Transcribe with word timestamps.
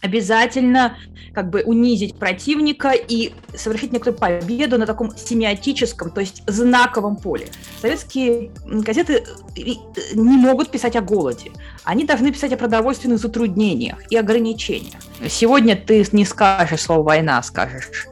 обязательно 0.00 0.96
как 1.34 1.50
бы 1.50 1.62
унизить 1.62 2.18
противника 2.18 2.90
и 2.90 3.32
совершить 3.54 3.92
некоторую 3.92 4.18
победу 4.18 4.78
на 4.78 4.86
таком 4.86 5.16
семиотическом, 5.16 6.10
то 6.10 6.20
есть 6.20 6.42
знаковом 6.46 7.16
поле. 7.16 7.48
Советские 7.80 8.50
газеты 8.64 9.24
э, 9.56 9.62
не 10.14 10.36
могут 10.36 10.70
писать 10.70 10.96
о 10.96 11.00
голоде. 11.00 11.52
Они 11.84 12.04
должны 12.04 12.32
писать 12.32 12.52
о 12.52 12.56
продовольственных 12.56 13.18
затруднениях 13.18 13.98
и 14.10 14.16
ограничениях. 14.16 15.00
Сегодня 15.28 15.76
ты 15.76 16.06
не 16.12 16.24
скажешь 16.24 16.82
слово 16.82 17.02
«война», 17.02 17.38
а 17.38 17.42
скажешь 17.42 18.06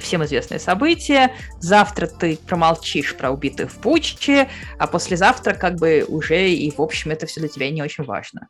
всем 0.00 0.24
известные 0.24 0.60
события. 0.60 1.32
Завтра 1.58 2.06
ты 2.06 2.36
промолчишь 2.36 3.16
про 3.16 3.30
убитых 3.30 3.70
в 3.70 3.80
Буче, 3.80 4.48
а 4.78 4.86
послезавтра 4.86 5.54
как 5.54 5.76
бы 5.76 6.04
уже 6.06 6.50
и, 6.50 6.70
в 6.70 6.80
общем, 6.80 7.10
это 7.10 7.26
все 7.26 7.40
для 7.40 7.48
тебя 7.48 7.70
не 7.70 7.82
очень 7.82 8.04
важно. 8.04 8.48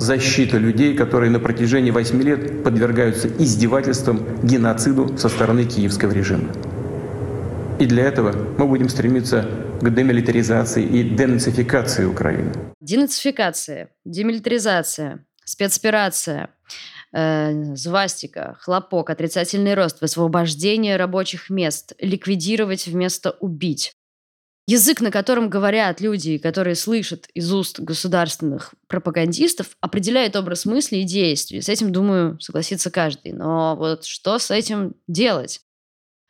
Защита 0.00 0.56
людей, 0.56 0.94
которые 0.94 1.30
на 1.30 1.40
протяжении 1.40 1.90
восьми 1.90 2.24
лет 2.24 2.64
подвергаются 2.64 3.28
издевательствам, 3.28 4.40
геноциду 4.42 5.18
со 5.18 5.28
стороны 5.28 5.66
киевского 5.66 6.12
режима. 6.12 6.50
И 7.78 7.84
для 7.84 8.04
этого 8.04 8.32
мы 8.56 8.66
будем 8.66 8.88
стремиться 8.88 9.46
к 9.80 9.94
демилитаризации 9.94 10.84
и 10.84 11.02
денацификации 11.02 12.06
Украины. 12.06 12.50
Денацификация, 12.80 13.90
демилитаризация, 14.06 15.26
спецоперация, 15.44 16.48
э, 17.12 17.74
звастика, 17.74 18.56
хлопок, 18.60 19.10
отрицательный 19.10 19.74
рост, 19.74 20.00
высвобождение 20.00 20.96
рабочих 20.96 21.50
мест, 21.50 21.92
ликвидировать 21.98 22.86
вместо 22.86 23.32
убить. 23.32 23.92
Язык, 24.70 25.00
на 25.00 25.10
котором 25.10 25.50
говорят 25.50 26.00
люди, 26.00 26.38
которые 26.38 26.76
слышат 26.76 27.26
из 27.34 27.52
уст 27.52 27.80
государственных 27.80 28.72
пропагандистов, 28.86 29.76
определяет 29.80 30.36
образ 30.36 30.64
мысли 30.64 30.98
и 30.98 31.02
действий. 31.02 31.60
С 31.60 31.68
этим, 31.68 31.90
думаю, 31.90 32.38
согласится 32.38 32.88
каждый. 32.88 33.32
Но 33.32 33.74
вот 33.74 34.04
что 34.04 34.38
с 34.38 34.52
этим 34.52 34.94
делать? 35.08 35.60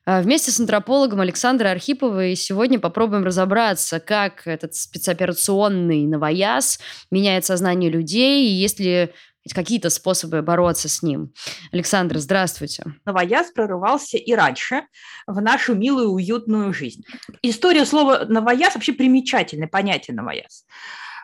А 0.07 0.23
вместе 0.23 0.51
с 0.53 0.59
антропологом 0.59 1.21
Александрой 1.21 1.71
Архиповой 1.71 2.35
сегодня 2.35 2.81
попробуем 2.81 3.25
разобраться, 3.25 4.01
как 4.01 4.47
этот 4.47 4.75
спецоперационный 4.75 6.07
новояз 6.07 6.81
меняет 7.11 7.45
сознание 7.45 7.91
людей, 7.91 8.49
и 8.49 8.53
есть 8.55 8.81
ли 8.81 9.11
какие-то 9.55 9.91
способы 9.91 10.43
бороться 10.43 10.89
с 10.89 11.03
ним. 11.03 11.33
Александр, 11.73 12.19
здравствуйте. 12.19 12.85
Новояз 13.05 13.51
прорывался 13.53 14.19
и 14.19 14.35
раньше 14.35 14.83
в 15.27 15.41
нашу 15.41 15.75
милую, 15.75 16.11
уютную 16.11 16.73
жизнь. 16.73 17.03
История 17.43 17.85
слова 17.85 18.25
«новояз» 18.29 18.75
вообще 18.75 18.93
примечательное 18.93 19.69
понятие 19.69 20.15
«новояз». 20.15 20.65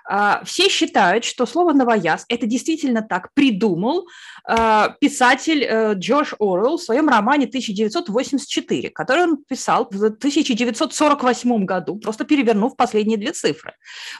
А, 0.08 0.42
все 0.44 0.68
считают, 0.68 1.24
что 1.24 1.46
слово 1.46 1.72
«новояз»– 1.72 2.24
это 2.28 2.46
действительно 2.46 3.02
так 3.02 3.32
придумал 3.34 4.06
а, 4.44 4.90
писатель 5.00 5.64
э, 5.64 5.94
Джордж 5.94 6.34
Оруэлл 6.38 6.78
в 6.78 6.82
своем 6.82 7.08
романе 7.08 7.46
1984, 7.46 8.90
который 8.90 9.24
он 9.24 9.38
писал 9.38 9.88
в 9.90 9.96
1948 9.96 11.64
году, 11.64 11.96
просто 11.96 12.24
перевернув 12.24 12.76
последние 12.76 13.18
две 13.18 13.32
цифры, 13.32 13.74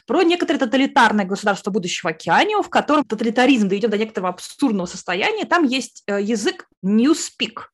про 0.06 0.22
некоторое 0.24 0.58
тоталитарное 0.58 1.24
государство 1.24 1.70
будущего 1.70 2.10
океанио, 2.10 2.62
в 2.62 2.68
котором 2.68 3.04
тоталитаризм 3.04 3.68
доведен 3.68 3.90
до 3.90 3.98
некоторого 3.98 4.30
абсурдного 4.30 4.86
состояния. 4.86 5.44
Там 5.44 5.64
есть 5.64 6.02
э, 6.08 6.20
язык 6.20 6.66
newspeak, 6.84 7.68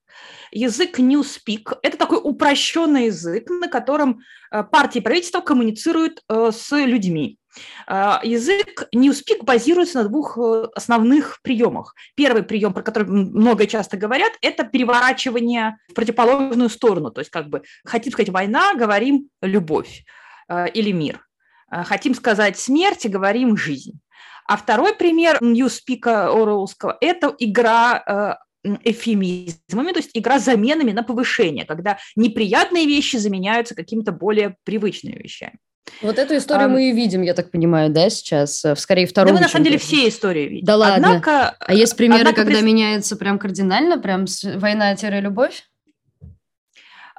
Язык 0.54 0.98
Newspeak– 0.98 1.78
это 1.82 1.96
такой 1.96 2.20
упрощенный 2.22 3.06
язык, 3.06 3.48
на 3.48 3.68
котором 3.68 4.20
э, 4.50 4.62
партии 4.62 4.98
и 4.98 5.00
правительство 5.00 5.40
коммуницируют 5.40 6.22
с 6.28 6.70
людьми. 6.76 7.38
А, 7.86 8.20
язык 8.22 8.88
Newspeak 8.94 9.42
базируется 9.44 10.02
на 10.02 10.08
двух 10.08 10.38
э, 10.38 10.68
основных 10.74 11.40
приемах. 11.42 11.94
Первый 12.14 12.42
прием, 12.42 12.72
про 12.72 12.82
который 12.82 13.06
много 13.06 13.66
часто 13.66 13.96
говорят, 13.96 14.32
это 14.40 14.64
переворачивание 14.64 15.76
в 15.88 15.94
противоположную 15.94 16.70
сторону. 16.70 17.10
То 17.10 17.20
есть 17.20 17.30
как 17.30 17.48
бы 17.48 17.62
хотим 17.84 18.12
сказать 18.12 18.30
война, 18.30 18.74
говорим 18.74 19.28
любовь 19.40 20.04
э, 20.48 20.70
или 20.70 20.92
мир. 20.92 21.26
Э, 21.70 21.84
хотим 21.84 22.14
сказать 22.14 22.58
смерть, 22.58 23.06
говорим 23.06 23.56
жизнь. 23.56 24.00
А 24.46 24.56
второй 24.56 24.94
пример 24.96 25.38
Newspeak 25.40 26.06
Оруэллского– 26.06 26.98
это 27.00 27.34
игра 27.38 28.38
эфемизмами, 28.64 29.92
то 29.92 29.98
есть 29.98 30.10
игра 30.14 30.38
заменами 30.38 30.92
на 30.92 31.02
повышение, 31.02 31.64
когда 31.64 31.98
неприятные 32.14 32.86
вещи 32.86 33.16
заменяются 33.16 33.74
какими-то 33.74 34.12
более 34.12 34.56
привычными 34.64 35.20
вещами. 35.20 35.58
Вот 36.00 36.18
эту 36.18 36.36
историю 36.36 36.66
а, 36.66 36.68
мы 36.68 36.90
и 36.90 36.92
видим, 36.92 37.22
я 37.22 37.34
так 37.34 37.50
понимаю, 37.50 37.90
да, 37.90 38.08
сейчас, 38.10 38.64
э, 38.64 38.74
скорее 38.76 39.06
вторую. 39.06 39.34
Да 39.34 39.40
мы 39.40 39.44
на 39.44 39.48
самом 39.48 39.64
деле 39.64 39.78
все 39.78 40.08
истории 40.08 40.48
видим. 40.48 40.64
Да 40.64 40.76
ладно. 40.76 41.08
Однако, 41.08 41.56
а 41.58 41.74
есть 41.74 41.96
примеры, 41.96 42.20
однако, 42.20 42.42
когда 42.42 42.58
при... 42.58 42.66
меняется 42.66 43.16
прям 43.16 43.38
кардинально, 43.38 43.98
прям 43.98 44.26
война-любовь? 44.56 45.64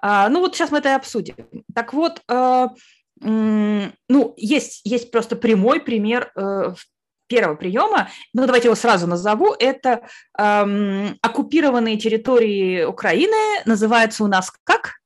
А, 0.02 0.28
ну 0.30 0.42
вот 0.42 0.56
сейчас 0.56 0.72
мы 0.72 0.80
это 0.80 0.90
и 0.90 0.94
обсудим. 0.94 1.36
Так 1.74 1.94
вот, 1.94 2.22
э, 2.28 2.68
ну 3.22 4.34
есть, 4.38 4.82
есть 4.84 5.12
просто 5.12 5.36
прямой 5.36 5.80
пример 5.80 6.32
э, 6.36 6.74
первого 7.28 7.56
приема, 7.56 8.10
ну 8.34 8.46
давайте 8.46 8.68
его 8.68 8.76
сразу 8.76 9.08
назову, 9.08 9.56
это 9.58 10.02
э, 10.38 11.08
оккупированные 11.22 11.98
территории 11.98 12.84
Украины, 12.84 13.64
называется 13.66 14.24
у 14.24 14.28
нас 14.28 14.52
как? 14.64 15.03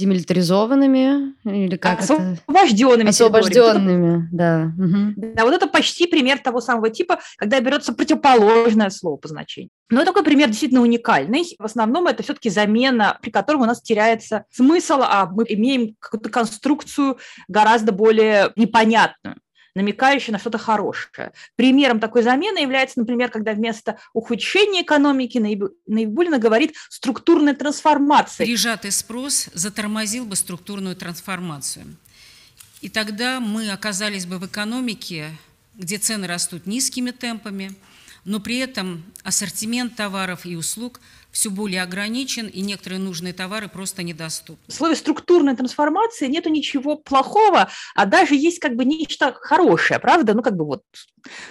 Демилитаризованными 0.00 1.34
или 1.44 1.76
как 1.76 2.00
освобожденными 2.00 3.02
это? 3.02 3.10
освобожденными 3.10 4.28
да. 4.32 4.72
Угу. 4.76 5.34
да 5.34 5.44
вот 5.44 5.54
это 5.54 5.66
почти 5.66 6.06
пример 6.06 6.38
того 6.38 6.60
самого 6.60 6.90
типа 6.90 7.20
когда 7.36 7.60
берется 7.60 7.92
противоположное 7.92 8.90
слово 8.90 9.16
по 9.16 9.28
значению. 9.28 9.70
Но 9.90 10.04
такой 10.04 10.22
пример 10.22 10.48
действительно 10.48 10.82
уникальный. 10.82 11.44
В 11.58 11.64
основном 11.64 12.06
это 12.06 12.22
все-таки 12.22 12.50
замена 12.50 13.18
при 13.20 13.30
котором 13.30 13.62
у 13.62 13.66
нас 13.66 13.80
теряется 13.82 14.44
смысл 14.50 15.00
а 15.02 15.26
мы 15.26 15.44
имеем 15.48 15.94
какую-то 15.98 16.30
конструкцию 16.30 17.18
гораздо 17.48 17.92
более 17.92 18.52
непонятную 18.56 19.36
намекающий 19.74 20.32
на 20.32 20.38
что-то 20.38 20.58
хорошее. 20.58 21.32
Примером 21.56 22.00
такой 22.00 22.22
замены 22.22 22.58
является, 22.58 22.98
например, 22.98 23.30
когда 23.30 23.52
вместо 23.52 23.98
ухудшения 24.12 24.82
экономики 24.82 25.38
Наибулина 25.86 26.38
говорит 26.38 26.74
структурная 26.88 27.54
трансформация. 27.54 28.46
Пережатый 28.46 28.92
спрос 28.92 29.48
затормозил 29.54 30.24
бы 30.24 30.36
структурную 30.36 30.96
трансформацию. 30.96 31.86
И 32.80 32.88
тогда 32.88 33.40
мы 33.40 33.70
оказались 33.70 34.26
бы 34.26 34.38
в 34.38 34.46
экономике, 34.46 35.30
где 35.74 35.98
цены 35.98 36.26
растут 36.26 36.66
низкими 36.66 37.10
темпами, 37.10 37.74
но 38.24 38.40
при 38.40 38.58
этом 38.58 39.04
ассортимент 39.24 39.96
товаров 39.96 40.46
и 40.46 40.56
услуг– 40.56 41.00
все 41.30 41.50
более 41.50 41.82
ограничен, 41.82 42.46
и 42.46 42.60
некоторые 42.60 42.98
нужные 42.98 43.32
товары 43.32 43.68
просто 43.68 44.02
недоступны. 44.02 44.62
В 44.66 44.72
слове 44.72 44.96
структурная 44.96 45.56
трансформация 45.56 46.28
нету 46.28 46.48
ничего 46.48 46.96
плохого, 46.96 47.70
а 47.94 48.06
даже 48.06 48.34
есть 48.34 48.58
как 48.58 48.74
бы 48.74 48.84
нечто 48.84 49.32
хорошее, 49.32 50.00
правда? 50.00 50.34
Ну, 50.34 50.42
как 50.42 50.56
бы 50.56 50.64
вот 50.64 50.82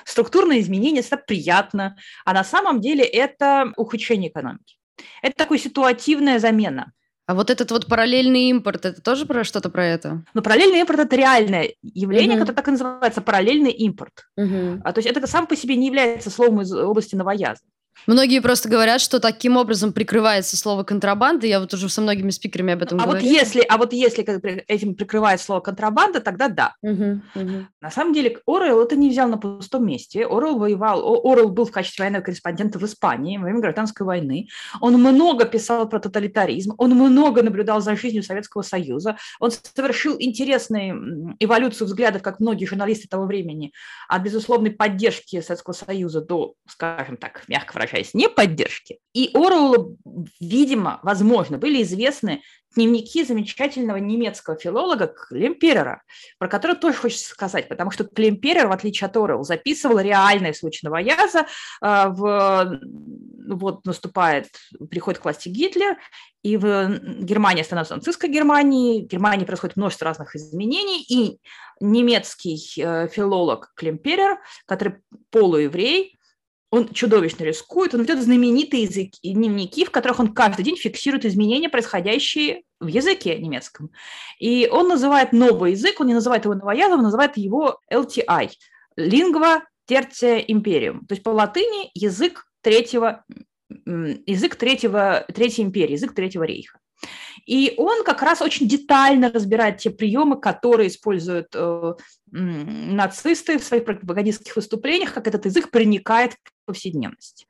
структурное 0.05 0.59
изменение– 0.59 1.01
это 1.09 1.17
приятно, 1.17 1.95
а 2.25 2.33
на 2.33 2.43
самом 2.43 2.81
деле 2.81 3.03
это 3.03 3.73
ухудшение 3.77 4.29
экономики. 4.29 4.77
Это 5.21 5.35
такая 5.35 5.57
ситуативная 5.57 6.39
замена. 6.39 6.91
А 7.29 7.35
вот 7.35 7.51
этот 7.51 7.69
вот 7.69 7.85
параллельный 7.85 8.49
импорт, 8.49 8.87
это 8.87 9.03
тоже 9.03 9.27
про 9.27 9.43
что-то 9.43 9.69
про 9.69 9.85
это? 9.85 10.23
Ну, 10.33 10.41
параллельный 10.41 10.79
импорт– 10.79 10.99
это 11.01 11.15
реальное 11.15 11.75
явление, 11.83 12.35
uh-huh. 12.35 12.39
которое 12.39 12.55
так 12.55 12.67
и 12.67 12.71
называется– 12.71 13.21
параллельный 13.25 13.69
импорт. 13.69 14.25
Uh-huh. 14.35 14.81
А, 14.83 14.91
то 14.93 14.97
есть 14.97 15.07
это 15.07 15.27
сам 15.27 15.45
по 15.45 15.55
себе 15.55 15.75
не 15.75 15.85
является 15.85 16.31
словом 16.31 16.61
из 16.61 16.73
области 16.73 17.13
новояза. 17.13 17.61
Многие 18.07 18.39
просто 18.39 18.69
говорят, 18.69 19.01
что 19.01 19.19
таким 19.19 19.57
образом 19.57 19.93
прикрывается 19.93 20.57
слово 20.57 20.83
контрабанда. 20.83 21.47
Я 21.47 21.59
вот 21.59 21.73
уже 21.73 21.89
со 21.89 22.01
многими 22.01 22.29
спикерами 22.31 22.73
об 22.73 22.81
этом 22.81 22.99
а 22.99 23.05
говорила. 23.05 23.27
Вот 23.27 23.39
если, 23.39 23.61
а 23.61 23.77
вот 23.77 23.93
если 23.93 24.23
этим 24.67 24.95
прикрывает 24.95 25.41
слово 25.41 25.59
контрабанда, 25.59 26.19
тогда 26.19 26.47
да. 26.47 26.75
Угу, 26.81 27.21
угу. 27.35 27.67
На 27.81 27.91
самом 27.91 28.13
деле 28.13 28.39
Орел 28.47 28.81
это 28.81 28.95
не 28.95 29.09
взял 29.09 29.29
на 29.29 29.37
пустом 29.37 29.85
месте. 29.85 30.25
Орел 30.25 30.57
воевал, 30.57 30.99
Орел 31.23 31.49
был 31.49 31.65
в 31.65 31.71
качестве 31.71 32.03
военного 32.03 32.23
корреспондента 32.23 32.79
в 32.79 32.85
Испании 32.85 33.37
во 33.37 33.43
время 33.43 33.61
гражданской 33.61 34.05
войны. 34.05 34.47
Он 34.81 34.93
много 34.95 35.45
писал 35.45 35.87
про 35.87 35.99
тоталитаризм, 35.99 36.73
он 36.77 36.91
много 36.91 37.43
наблюдал 37.43 37.81
за 37.81 37.95
жизнью 37.95 38.23
Советского 38.23 38.61
Союза. 38.61 39.17
Он 39.39 39.51
совершил 39.51 40.15
интересную 40.19 41.35
эволюцию 41.39 41.87
взглядов, 41.87 42.21
как 42.21 42.39
многие 42.39 42.65
журналисты 42.65 43.07
того 43.07 43.25
времени, 43.25 43.71
от 44.07 44.21
безусловной 44.21 44.71
поддержки 44.71 45.41
Советского 45.41 45.73
Союза 45.73 46.21
до, 46.21 46.53
скажем 46.67 47.17
так, 47.17 47.43
мягко 47.47 47.73
выражаясь, 47.73 47.88
выражаясь, 47.89 48.13
не 48.13 48.29
поддержки. 48.29 48.99
И 49.13 49.31
Оруэллу, 49.33 49.97
видимо, 50.39 50.99
возможно, 51.03 51.57
были 51.57 51.81
известны 51.83 52.41
дневники 52.75 53.23
замечательного 53.23 53.97
немецкого 53.97 54.55
филолога 54.57 55.07
Клемперера, 55.07 56.03
про 56.37 56.47
который 56.47 56.75
тоже 56.75 56.97
хочется 56.97 57.29
сказать, 57.29 57.67
потому 57.67 57.89
что 57.89 58.03
Клемперер, 58.03 58.67
в 58.67 58.71
отличие 58.71 59.07
от 59.07 59.17
Оруэлла, 59.17 59.43
записывал 59.43 59.99
реальные 59.99 60.53
случаи 60.53 60.85
новояза. 60.85 61.47
А, 61.81 62.09
в, 62.09 62.79
вот 63.49 63.85
наступает, 63.85 64.47
приходит 64.91 65.19
к 65.19 65.23
власти 65.23 65.49
Гитлер, 65.49 65.97
и 66.43 66.57
в 66.57 66.99
Германии 67.19 67.63
становится 67.63 67.95
нацистской 67.95 68.29
Германией, 68.29 69.03
в 69.03 69.07
Германии 69.07 69.45
происходит 69.45 69.75
множество 69.75 70.05
разных 70.05 70.35
изменений, 70.35 71.03
и 71.09 71.39
немецкий 71.81 72.59
э, 72.77 73.07
филолог 73.07 73.71
Клемперер, 73.75 74.39
который 74.65 74.97
полуеврей, 75.31 76.18
он 76.71 76.89
чудовищно 76.93 77.43
рискует, 77.43 77.93
он 77.95 78.01
ведет 78.01 78.21
знаменитые 78.21 78.83
языки, 78.83 79.33
дневники, 79.33 79.85
в 79.85 79.91
которых 79.91 80.19
он 80.19 80.33
каждый 80.33 80.63
день 80.63 80.75
фиксирует 80.75 81.25
изменения, 81.25 81.69
происходящие 81.69 82.63
в 82.79 82.87
языке 82.87 83.37
немецком. 83.37 83.89
И 84.39 84.69
он 84.71 84.87
называет 84.87 85.33
новый 85.33 85.71
язык, 85.71 85.99
он 85.99 86.07
не 86.07 86.13
называет 86.13 86.45
его 86.45 86.53
новоязом, 86.53 86.99
он 86.99 87.05
называет 87.05 87.37
его 87.37 87.79
LTI– 87.91 88.51
Lingua 88.99 89.61
Tertia 89.89 90.45
Imperium, 90.45 91.05
то 91.07 91.13
есть 91.13 91.23
по 91.23 91.29
латыни 91.29 91.89
язык 91.93 92.45
третьего, 92.61 93.23
язык 93.85 94.55
третьего, 94.55 95.25
третьей 95.33 95.63
империи, 95.63 95.93
язык 95.93 96.13
третьего 96.13 96.43
рейха. 96.43 96.79
И 97.45 97.73
он 97.77 98.03
как 98.03 98.21
раз 98.21 98.41
очень 98.41 98.67
детально 98.67 99.31
разбирает 99.31 99.77
те 99.77 99.89
приемы, 99.89 100.39
которые 100.39 100.89
используют 100.89 101.47
э, 101.55 101.93
нацисты 102.31 103.57
в 103.57 103.63
своих 103.63 103.85
пропагандистских 103.85 104.55
выступлениях, 104.55 105.13
как 105.13 105.27
этот 105.27 105.45
язык 105.45 105.71
проникает 105.71 106.35
повседневность. 106.69 107.47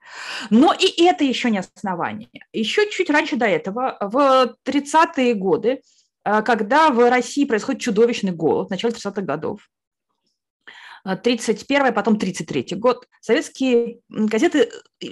Но 0.50 0.74
и 0.74 1.04
это 1.04 1.24
еще 1.24 1.51
не 1.51 1.60
основание. 1.60 2.30
Еще 2.54 2.89
чуть 2.89 3.10
раньше 3.10 3.36
до 3.36 3.45
этого, 3.45 3.98
в 4.00 4.56
30-е 4.66 5.33
годы, 5.33 5.81
э, 6.24 6.42
когда 6.42 6.89
в 6.89 7.10
России 7.10 7.45
происходит 7.45 7.81
чудовищный 7.81 8.31
голод, 8.31 8.68
в 8.68 8.71
начале 8.71 8.94
30-х 8.94 9.21
годов, 9.21 9.69
31 11.04 11.88
а, 11.88 11.92
потом 11.92 12.18
33 12.18 12.75
год, 12.75 13.07
советские 13.21 14.00
газеты 14.10 14.69
э, 15.01 15.07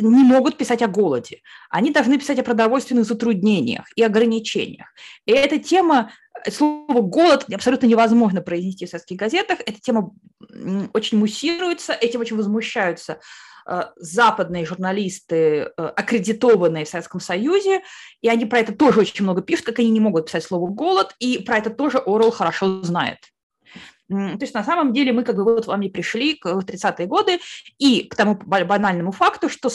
не 0.00 0.24
могут 0.24 0.58
писать 0.58 0.82
о 0.82 0.88
голоде. 0.88 1.40
Они 1.70 1.90
должны 1.90 2.18
писать 2.18 2.38
о 2.38 2.42
продовольственных 2.42 3.04
затруднениях 3.04 3.86
и 3.96 4.02
ограничениях. 4.02 4.88
И 5.26 5.32
эта 5.32 5.58
тема, 5.58 6.12
э, 6.44 6.50
слово 6.50 7.00
«голод» 7.00 7.46
абсолютно 7.52 7.86
невозможно 7.86 8.42
произнести 8.42 8.86
в 8.86 8.90
советских 8.90 9.16
газетах. 9.16 9.60
Эта 9.64 9.80
тема 9.80 10.12
очень 10.92 11.18
муссируется, 11.18 11.92
этим 11.92 12.20
очень 12.20 12.36
возмущаются 12.36 13.12
э, 13.14 13.18
западные 13.96 14.66
журналисты, 14.66 15.62
аккредитованные 15.76 16.84
в 16.84 16.88
Советском 16.88 17.20
Союзе, 17.20 17.82
и 18.20 18.28
они 18.28 18.46
про 18.46 18.58
это 18.58 18.74
тоже 18.74 19.00
очень 19.00 19.24
много 19.24 19.42
пишут, 19.42 19.66
как 19.66 19.78
они 19.78 19.90
не 19.90 20.00
могут 20.00 20.26
писать 20.26 20.44
слово 20.44 20.68
«голод», 20.68 21.14
и 21.18 21.38
про 21.38 21.58
это 21.58 21.70
тоже 21.70 21.98
Орел 21.98 22.30
хорошо 22.30 22.82
знает. 22.82 23.18
То 24.10 24.38
есть 24.40 24.54
на 24.54 24.64
самом 24.64 24.92
деле 24.92 25.12
мы 25.12 25.22
как 25.22 25.36
бы 25.36 25.44
вот 25.44 25.66
вами 25.66 25.86
пришли 25.86 26.34
к 26.34 26.46
30-е 26.46 27.06
годы 27.06 27.38
и 27.78 28.08
к 28.08 28.16
тому 28.16 28.34
банальному 28.34 29.12
факту, 29.12 29.48
что 29.48 29.70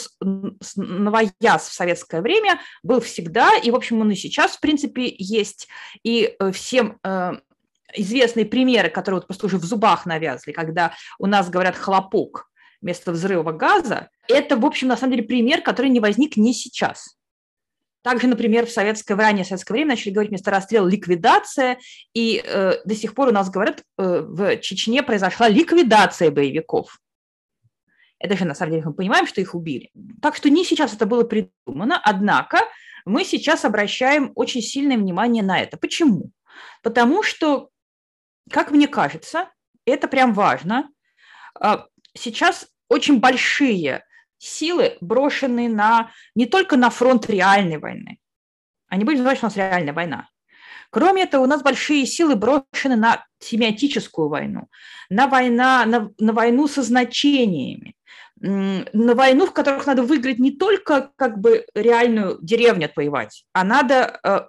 новояз 0.76 1.68
в 1.68 1.72
советское 1.72 2.20
время 2.20 2.60
был 2.82 3.00
всегда, 3.00 3.56
и, 3.56 3.70
в 3.70 3.74
общем, 3.74 4.02
он 4.02 4.10
и 4.10 4.14
сейчас, 4.14 4.56
в 4.56 4.60
принципе, 4.60 5.14
есть. 5.16 5.68
И 6.02 6.36
э, 6.38 6.52
всем 6.52 6.98
э, 7.02 7.32
известные 7.94 8.44
примеры, 8.44 8.90
которые 8.90 9.20
вот 9.20 9.26
просто 9.26 9.46
уже 9.46 9.56
в 9.56 9.64
зубах 9.64 10.04
навязли, 10.04 10.52
когда 10.52 10.92
у 11.18 11.26
нас 11.26 11.48
говорят 11.48 11.74
«хлопок», 11.74 12.50
вместо 12.80 13.12
взрыва 13.12 13.52
газа, 13.52 14.10
это, 14.28 14.56
в 14.56 14.64
общем, 14.64 14.88
на 14.88 14.96
самом 14.96 15.12
деле 15.12 15.24
пример, 15.24 15.62
который 15.62 15.90
не 15.90 16.00
возник 16.00 16.36
не 16.36 16.52
сейчас. 16.52 17.16
Также, 18.02 18.28
например, 18.28 18.66
в 18.66 18.70
советское, 18.70 19.16
в 19.16 19.44
советское 19.44 19.74
время 19.74 19.88
начали 19.88 20.12
говорить 20.12 20.30
вместо 20.30 20.52
расстрела 20.52 20.86
ликвидация, 20.86 21.78
и 22.14 22.40
э, 22.44 22.74
до 22.84 22.94
сих 22.94 23.14
пор 23.14 23.28
у 23.28 23.32
нас 23.32 23.50
говорят, 23.50 23.82
э, 23.98 24.20
в 24.20 24.58
Чечне 24.58 25.02
произошла 25.02 25.48
ликвидация 25.48 26.30
боевиков. 26.30 27.00
Это 28.18 28.36
же 28.36 28.44
на 28.44 28.54
самом 28.54 28.72
деле 28.72 28.84
мы 28.86 28.94
понимаем, 28.94 29.26
что 29.26 29.40
их 29.40 29.54
убили. 29.54 29.90
Так 30.22 30.36
что 30.36 30.48
не 30.48 30.64
сейчас 30.64 30.94
это 30.94 31.04
было 31.04 31.24
придумано, 31.24 32.00
однако 32.02 32.60
мы 33.04 33.24
сейчас 33.24 33.64
обращаем 33.64 34.32
очень 34.34 34.62
сильное 34.62 34.96
внимание 34.96 35.42
на 35.42 35.60
это. 35.60 35.76
Почему? 35.76 36.30
Потому 36.82 37.22
что, 37.22 37.70
как 38.50 38.70
мне 38.70 38.88
кажется, 38.88 39.50
это 39.84 40.08
прям 40.08 40.32
важно. 40.32 40.90
А, 42.16 42.18
сейчас 42.18 42.66
очень 42.88 43.20
большие 43.20 44.04
силы 44.38 44.96
брошены 45.00 45.68
на, 45.68 46.10
не 46.34 46.46
только 46.46 46.76
на 46.76 46.90
фронт 46.90 47.28
реальной 47.28 47.78
войны. 47.78 48.18
Они 48.88 49.04
будем 49.04 49.18
называть, 49.18 49.38
что 49.38 49.46
у 49.46 49.50
нас 49.50 49.56
реальная 49.56 49.92
война. 49.92 50.28
Кроме 50.90 51.24
этого, 51.24 51.42
у 51.42 51.46
нас 51.46 51.62
большие 51.62 52.06
силы 52.06 52.36
брошены 52.36 52.96
на 52.96 53.26
семиотическую 53.40 54.28
войну, 54.28 54.68
на, 55.10 55.26
война, 55.26 55.84
на, 55.84 56.10
на 56.18 56.32
войну 56.32 56.68
со 56.68 56.82
значениями, 56.82 57.96
на 58.36 59.14
войну, 59.14 59.46
в 59.46 59.52
которых 59.52 59.86
надо 59.86 60.02
выиграть 60.04 60.38
не 60.38 60.52
только 60.52 61.10
как 61.16 61.38
бы 61.38 61.66
реальную 61.74 62.38
деревню 62.40 62.86
отвоевать, 62.86 63.44
а 63.52 63.64
надо 63.64 64.20
э, 64.22 64.40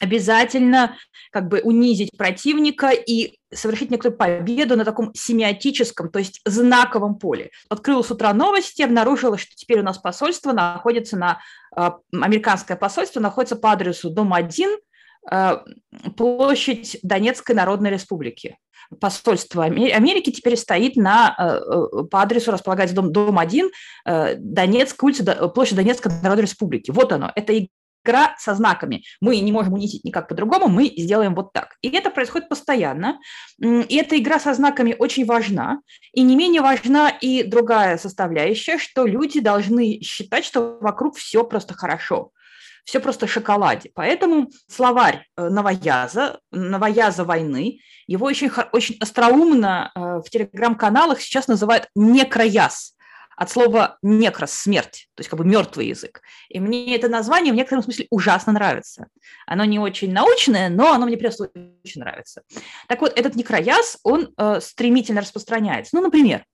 обязательно 0.00 0.96
как 1.30 1.48
бы 1.48 1.60
унизить 1.60 2.16
противника 2.16 2.90
и 2.90 3.39
совершить 3.52 3.90
некоторую 3.90 4.16
победу 4.16 4.76
на 4.76 4.84
таком 4.84 5.12
семиотическом, 5.14 6.10
то 6.10 6.18
есть 6.18 6.40
знаковом 6.44 7.16
поле. 7.16 7.50
Открыла 7.68 8.02
с 8.02 8.10
утра 8.10 8.32
новости, 8.32 8.82
обнаружила, 8.82 9.38
что 9.38 9.54
теперь 9.54 9.80
у 9.80 9.82
нас 9.84 9.98
посольство 9.98 10.52
находится 10.52 11.16
на, 11.16 11.40
э, 11.76 11.90
американское 12.12 12.76
посольство 12.76 13.20
находится 13.20 13.56
по 13.56 13.72
адресу 13.72 14.10
дом 14.10 14.32
1, 14.32 14.70
э, 15.30 15.58
площадь 16.16 16.98
Донецкой 17.02 17.56
Народной 17.56 17.90
Республики. 17.90 18.56
Посольство 19.00 19.64
Америки 19.64 20.30
теперь 20.30 20.56
стоит 20.56 20.96
на, 20.96 21.34
э, 21.38 22.04
по 22.10 22.22
адресу 22.22 22.50
располагается 22.50 22.96
дом, 22.96 23.12
дом 23.12 23.38
1, 23.38 23.70
Донецк, 24.04 25.02
улица, 25.02 25.48
площадь 25.48 25.76
Донецкой 25.76 26.12
Народной 26.22 26.44
Республики. 26.44 26.90
Вот 26.90 27.12
оно. 27.12 27.30
Это 27.36 27.52
игра 28.04 28.34
со 28.38 28.54
знаками. 28.54 29.04
Мы 29.20 29.40
не 29.40 29.52
можем 29.52 29.74
унизить 29.74 30.04
никак 30.04 30.28
по-другому, 30.28 30.68
мы 30.68 30.92
сделаем 30.96 31.34
вот 31.34 31.52
так. 31.52 31.76
И 31.82 31.88
это 31.90 32.10
происходит 32.10 32.48
постоянно. 32.48 33.18
И 33.60 33.96
эта 33.96 34.18
игра 34.18 34.38
со 34.38 34.54
знаками 34.54 34.94
очень 34.98 35.24
важна. 35.24 35.80
И 36.12 36.22
не 36.22 36.36
менее 36.36 36.62
важна 36.62 37.10
и 37.10 37.42
другая 37.42 37.98
составляющая, 37.98 38.78
что 38.78 39.06
люди 39.06 39.40
должны 39.40 40.00
считать, 40.02 40.44
что 40.44 40.78
вокруг 40.80 41.16
все 41.16 41.44
просто 41.44 41.74
хорошо 41.74 42.32
все 42.84 42.98
просто 42.98 43.28
шоколаде. 43.28 43.90
Поэтому 43.94 44.50
словарь 44.66 45.26
э, 45.36 45.48
новояза, 45.48 46.40
новояза 46.50 47.24
войны, 47.24 47.78
его 48.06 48.26
очень, 48.26 48.50
очень 48.72 48.96
остроумно 49.00 49.92
э, 49.94 50.00
в 50.00 50.24
телеграм-каналах 50.28 51.20
сейчас 51.20 51.46
называют 51.46 51.88
некрояз 51.94 52.96
от 53.40 53.50
слова 53.50 53.96
некрос– 54.02 54.50
смерть, 54.52 55.08
то 55.14 55.20
есть 55.20 55.30
как 55.30 55.38
бы 55.38 55.46
мертвый 55.46 55.86
язык. 55.86 56.20
И 56.50 56.60
мне 56.60 56.94
это 56.94 57.08
название 57.08 57.54
в 57.54 57.56
некотором 57.56 57.82
смысле 57.82 58.06
ужасно 58.10 58.52
нравится. 58.52 59.06
Оно 59.46 59.64
не 59.64 59.78
очень 59.78 60.12
научное, 60.12 60.68
но 60.68 60.92
оно 60.92 61.06
мне 61.06 61.16
просто 61.16 61.50
очень 61.82 62.02
нравится. 62.02 62.42
Так 62.86 63.00
вот, 63.00 63.18
этот 63.18 63.36
некрояз, 63.36 63.96
он 64.02 64.34
э, 64.36 64.60
стремительно 64.60 65.22
распространяется. 65.22 65.96
Ну, 65.96 66.02
например, 66.02 66.44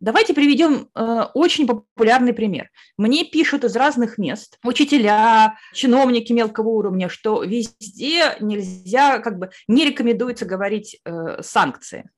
Давайте 0.00 0.34
приведем 0.34 0.90
э, 0.94 1.26
очень 1.32 1.66
популярный 1.66 2.34
пример. 2.34 2.70
Мне 2.98 3.24
пишут 3.24 3.64
из 3.64 3.76
разных 3.76 4.18
мест 4.18 4.58
учителя, 4.64 5.56
чиновники 5.72 6.32
мелкого 6.32 6.68
уровня, 6.68 7.08
что 7.08 7.44
везде 7.44 8.36
нельзя, 8.40 9.20
как 9.20 9.38
бы 9.38 9.50
не 9.68 9.86
рекомендуется 9.86 10.44
говорить 10.44 11.00
э, 11.04 11.40
санкции 11.40 12.10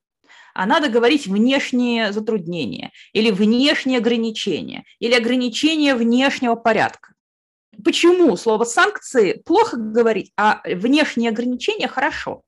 а 0.54 0.66
надо 0.66 0.88
говорить 0.88 1.26
внешние 1.26 2.12
затруднения 2.12 2.92
или 3.12 3.30
внешние 3.30 3.99
ограничения 3.99 4.85
или 4.99 5.14
ограничения 5.14 5.94
внешнего 5.94 6.54
порядка. 6.54 7.14
Почему 7.85 8.37
слово 8.37 8.64
санкции 8.64 9.40
плохо 9.44 9.76
говорить, 9.76 10.32
а 10.37 10.61
внешние 10.64 11.30
ограничения 11.30 11.88
хорошо? 11.88 12.42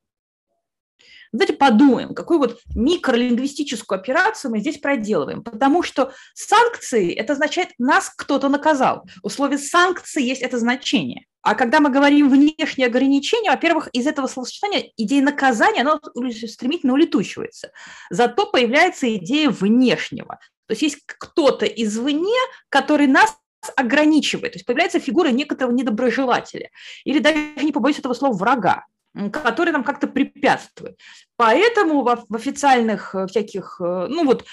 Давайте 1.33 1.55
подумаем, 1.55 2.15
какую 2.15 2.41
вот 2.41 2.61
микролингвистическую 2.75 3.99
операцию 3.99 4.51
мы 4.51 4.59
здесь 4.59 4.79
проделываем. 4.79 5.45
Потому 5.45 5.83
что 5.83 6.13
санкции– 6.35 7.13
это 7.15 7.35
означает, 7.35 7.71
нас 7.79 8.11
кто-то 8.11 8.49
наказал. 8.49 9.07
У 9.23 9.29
слова 9.29 9.57
санкции 9.57 10.23
есть 10.23 10.43
это 10.43 10.59
значение. 10.59 11.27
А 11.43 11.55
когда 11.55 11.81
мы 11.81 11.91
говорим 11.91 12.29
внешние 12.29 12.89
ограничения, 12.89 13.51
во-первых, 13.51 13.89
из 13.93 14.07
этого 14.07 14.27
словосочетания 14.27 14.91
идея 14.97 15.23
наказания, 15.23 15.83
она 15.83 16.01
стремительно 16.47 16.93
улетучивается. 16.95 17.71
Зато 18.11 18.47
появляется 18.47 19.15
идея 19.17 19.51
внешнего. 19.51 20.39
То 20.67 20.73
есть 20.73 20.83
есть 20.83 20.99
кто-то 21.07 21.65
извне, 21.65 22.39
который 22.69 23.07
нас 23.07 23.37
ограничивает. 23.77 24.53
То 24.53 24.57
есть 24.57 24.67
появляется 24.67 25.01
фигура 25.01 25.29
некоторого 25.29 25.73
недоброжелателя. 25.73 26.71
Или 27.05 27.21
даже 27.21 27.39
не 27.63 27.73
побоюсь 27.73 27.99
этого 27.99 28.15
слова 28.15 28.37
врага 28.37 28.85
который 29.33 29.73
нам 29.73 29.85
как-то 29.85 30.07
препятствует. 30.07 30.99
Поэтому 31.37 32.03
в, 32.03 32.25
в 32.29 32.37
официальных 32.37 33.15
э, 33.15 33.27
всяких, 33.27 33.81
э, 33.81 34.07
ну 34.09 34.25
вот, 34.25 34.45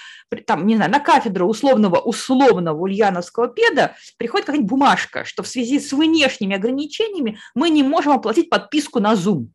там, 0.46 0.66
не 0.66 0.76
знаю, 0.76 0.90
на 0.90 1.00
кафедру 1.00 1.46
условного, 1.46 1.98
условного 1.98 2.78
ульяновского 2.78 3.48
педа 3.48 3.94
приходит 4.16 4.46
какая-нибудь 4.46 4.70
бумажка, 4.70 5.24
что 5.24 5.42
в 5.42 5.48
связи 5.48 5.78
с 5.78 5.92
внешними 5.92 6.56
ограничениями 6.56 7.38
мы 7.54 7.70
не 7.70 7.82
можем 7.82 8.12
оплатить 8.12 8.50
подписку 8.50 9.00
на 9.00 9.14
Zoom. 9.14 9.48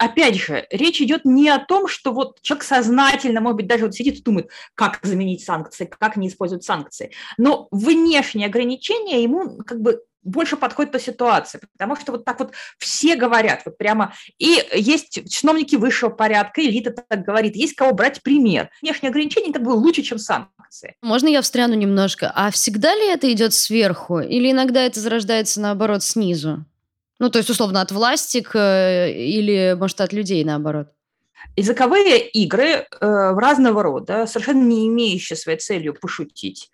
Опять 0.00 0.36
же, 0.36 0.66
речь 0.70 1.02
идет 1.02 1.26
не 1.26 1.50
о 1.50 1.58
том, 1.58 1.86
что 1.86 2.12
вот 2.12 2.40
человек 2.40 2.64
сознательно, 2.64 3.42
может 3.42 3.56
быть, 3.58 3.66
даже 3.66 3.84
вот 3.84 3.94
сидит 3.94 4.16
и 4.16 4.22
думает, 4.22 4.48
как 4.74 4.98
заменить 5.02 5.44
санкции, 5.44 5.84
как 5.84 6.16
не 6.16 6.28
использовать 6.28 6.64
санкции. 6.64 7.12
Но 7.36 7.68
внешние 7.70 8.46
ограничения 8.46 9.22
ему 9.22 9.58
как 9.58 9.82
бы 9.82 10.02
больше 10.22 10.56
подходит 10.56 10.90
по 10.90 10.98
ситуации, 10.98 11.60
потому 11.76 11.96
что 11.96 12.12
вот 12.12 12.24
так 12.24 12.40
вот 12.40 12.52
все 12.78 13.14
говорят, 13.14 13.60
вот 13.66 13.76
прямо, 13.76 14.14
и 14.38 14.66
есть 14.72 15.30
чиновники 15.30 15.76
высшего 15.76 16.08
порядка, 16.08 16.62
элита 16.62 16.92
так 16.92 17.22
говорит, 17.22 17.54
есть 17.54 17.74
кого 17.74 17.92
брать 17.92 18.22
пример. 18.22 18.70
Внешние 18.80 19.10
ограничения 19.10 19.52
как 19.52 19.62
бы 19.62 19.72
лучше, 19.72 20.00
чем 20.00 20.18
санкции. 20.18 20.94
Можно 21.02 21.28
я 21.28 21.42
встряну 21.42 21.74
немножко? 21.74 22.32
А 22.34 22.50
всегда 22.50 22.94
ли 22.94 23.06
это 23.06 23.30
идет 23.30 23.52
сверху, 23.52 24.20
или 24.20 24.50
иногда 24.50 24.82
это 24.82 24.98
зарождается, 24.98 25.60
наоборот, 25.60 26.02
снизу? 26.02 26.64
Ну, 27.20 27.28
то 27.28 27.38
есть, 27.38 27.50
условно, 27.50 27.82
от 27.82 27.92
власти 27.92 28.40
к, 28.40 28.56
э, 28.56 29.12
или, 29.12 29.76
может, 29.78 30.00
от 30.00 30.12
людей, 30.12 30.42
наоборот? 30.42 30.88
Языковые 31.54 32.26
игры 32.28 32.64
э, 32.64 32.84
разного 33.00 33.82
рода, 33.82 34.26
совершенно 34.26 34.62
не 34.64 34.88
имеющие 34.88 35.36
своей 35.36 35.58
целью 35.58 35.94
пошутить, 35.94 36.70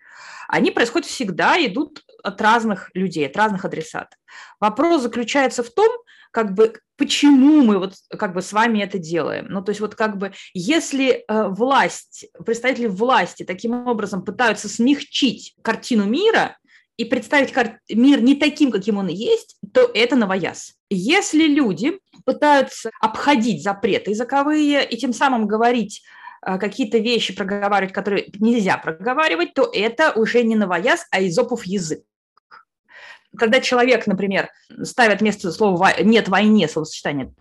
они 0.47 0.71
происходят 0.71 1.07
всегда, 1.07 1.57
идут 1.65 2.03
от 2.23 2.41
разных 2.41 2.89
людей, 2.93 3.27
от 3.27 3.35
разных 3.35 3.65
адресатов. 3.65 4.17
Вопрос 4.61 5.01
заключается 5.01 5.63
в 5.63 5.69
том, 5.69 5.89
как 6.31 6.53
бы, 6.53 6.73
почему 6.95 7.63
мы 7.63 7.79
вот 7.79 7.95
как 8.17 8.33
бы 8.33 8.41
с 8.41 8.53
вами 8.53 8.79
это 8.79 8.97
делаем. 8.97 9.47
Ну, 9.49 9.61
то 9.61 9.71
есть 9.71 9.81
вот 9.81 9.95
как 9.95 10.17
бы, 10.17 10.31
если 10.53 11.25
э, 11.27 11.47
власть, 11.49 12.25
представители 12.45 12.87
власти 12.87 13.43
таким 13.43 13.87
образом 13.87 14.23
пытаются 14.23 14.69
смягчить 14.69 15.55
картину 15.61 16.05
мира, 16.05 16.57
и 16.97 17.05
представить 17.05 17.53
мир 17.89 18.21
не 18.21 18.35
таким, 18.35 18.71
каким 18.71 18.97
он 18.97 19.07
есть, 19.07 19.57
то 19.73 19.89
это 19.93 20.15
новояз. 20.15 20.73
Если 20.89 21.43
люди 21.47 21.99
пытаются 22.25 22.89
обходить 22.99 23.63
запреты 23.63 24.11
языковые 24.11 24.87
и 24.87 24.97
тем 24.97 25.13
самым 25.13 25.47
говорить 25.47 26.03
э, 26.45 26.57
какие-то 26.57 26.97
вещи 26.97 27.35
проговаривать, 27.35 27.93
которые 27.93 28.29
нельзя 28.39 28.77
проговаривать, 28.77 29.53
то 29.53 29.69
это 29.71 30.11
уже 30.13 30.43
не 30.43 30.55
новояз, 30.55 31.05
а 31.11 31.25
изопов 31.25 31.65
язык 31.65 32.01
когда 33.35 33.59
человек, 33.59 34.07
например, 34.07 34.49
ставит 34.83 35.21
вместо 35.21 35.51
слова 35.51 35.93
«нет 36.01 36.27
войне» 36.27 36.67
словосочетание 36.67 37.33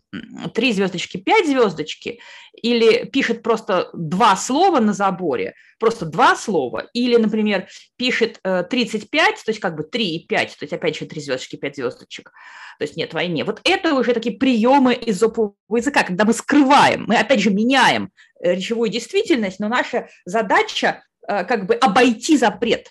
«три 0.55 0.73
звездочки», 0.73 1.17
«пять 1.19 1.47
звездочки», 1.47 2.21
или 2.55 3.05
пишет 3.05 3.43
просто 3.43 3.91
два 3.93 4.37
слова 4.37 4.81
на 4.81 4.93
заборе, 4.93 5.55
просто 5.79 6.07
два 6.07 6.37
слова, 6.37 6.87
или, 6.93 7.17
например, 7.17 7.69
пишет 7.97 8.41
35, 8.43 9.31
э, 9.31 9.45
то 9.45 9.51
есть 9.51 9.61
как 9.61 9.77
бы 9.77 9.85
3 9.85 10.17
и 10.17 10.27
5, 10.27 10.57
то 10.59 10.65
есть 10.65 10.73
опять 10.73 10.97
же 10.97 11.07
3 11.07 11.21
звездочки, 11.21 11.57
5 11.57 11.77
звездочек, 11.77 12.33
то 12.79 12.83
есть 12.83 12.97
нет 12.97 13.13
войне. 13.15 13.45
Вот 13.45 13.61
это 13.65 13.95
уже 13.95 14.15
такие 14.15 14.39
приемы 14.39 14.95
из 14.95 15.23
языка, 15.23 16.03
когда 16.03 16.25
мы 16.25 16.33
скрываем, 16.33 17.05
мы 17.07 17.17
опять 17.17 17.41
же 17.41 17.51
меняем 17.51 18.11
э, 18.41 18.55
речевую 18.55 18.91
действительность, 18.91 19.61
но 19.61 19.69
наша 19.69 20.09
задача 20.25 21.05
э, 21.29 21.45
как 21.45 21.67
бы 21.67 21.75
обойти 21.75 22.37
запрет. 22.37 22.91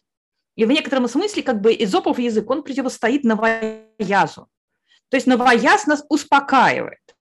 И 0.55 0.65
в 0.65 0.69
некотором 0.69 1.07
смысле 1.07 1.43
как 1.43 1.61
бы 1.61 1.73
изопов 1.73 2.19
язык, 2.19 2.49
он 2.49 2.63
противостоит 2.63 3.23
новоязу. 3.23 4.47
То 5.09 5.17
есть 5.17 5.27
новояз 5.27 5.85
нас 5.85 6.03
успокаивает. 6.09 7.15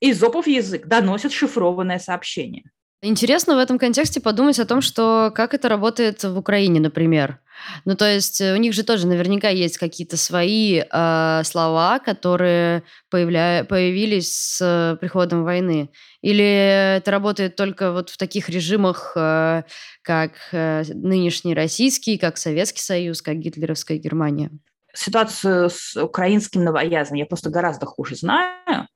Изопов 0.00 0.46
язык 0.46 0.86
доносит 0.86 1.32
шифрованное 1.32 1.98
сообщение. 1.98 2.70
Интересно 3.06 3.56
в 3.56 3.58
этом 3.58 3.78
контексте 3.78 4.18
подумать 4.18 4.58
о 4.58 4.64
том, 4.64 4.80
что 4.80 5.30
как 5.34 5.52
это 5.52 5.68
работает 5.68 6.24
в 6.24 6.38
Украине, 6.38 6.80
например. 6.80 7.38
Ну, 7.84 7.96
то 7.96 8.10
есть 8.10 8.40
э, 8.40 8.54
у 8.54 8.56
них 8.56 8.72
же 8.72 8.82
тоже 8.82 9.06
наверняка 9.06 9.50
есть 9.50 9.76
какие-то 9.76 10.16
свои 10.16 10.80
э, 10.80 11.42
слова, 11.44 11.98
которые 11.98 12.82
появля... 13.10 13.66
появились 13.68 14.32
с 14.34 14.58
э, 14.62 14.96
приходом 14.96 15.44
войны. 15.44 15.90
Или 16.22 16.96
это 16.96 17.10
работает 17.10 17.56
только 17.56 17.92
вот 17.92 18.08
в 18.08 18.16
таких 18.16 18.48
режимах, 18.48 19.12
э, 19.16 19.64
как 20.00 20.32
э, 20.52 20.84
нынешний 20.94 21.54
российский, 21.54 22.16
как 22.16 22.38
Советский 22.38 22.80
Союз, 22.80 23.20
как 23.20 23.36
гитлеровская 23.36 23.98
Германия? 23.98 24.50
Ситуацию 24.94 25.68
с 25.68 25.94
украинским 26.02 26.64
новоязом 26.64 27.18
я 27.18 27.26
просто 27.26 27.50
гораздо 27.50 27.84
хуже 27.84 28.16
знаю, 28.16 28.88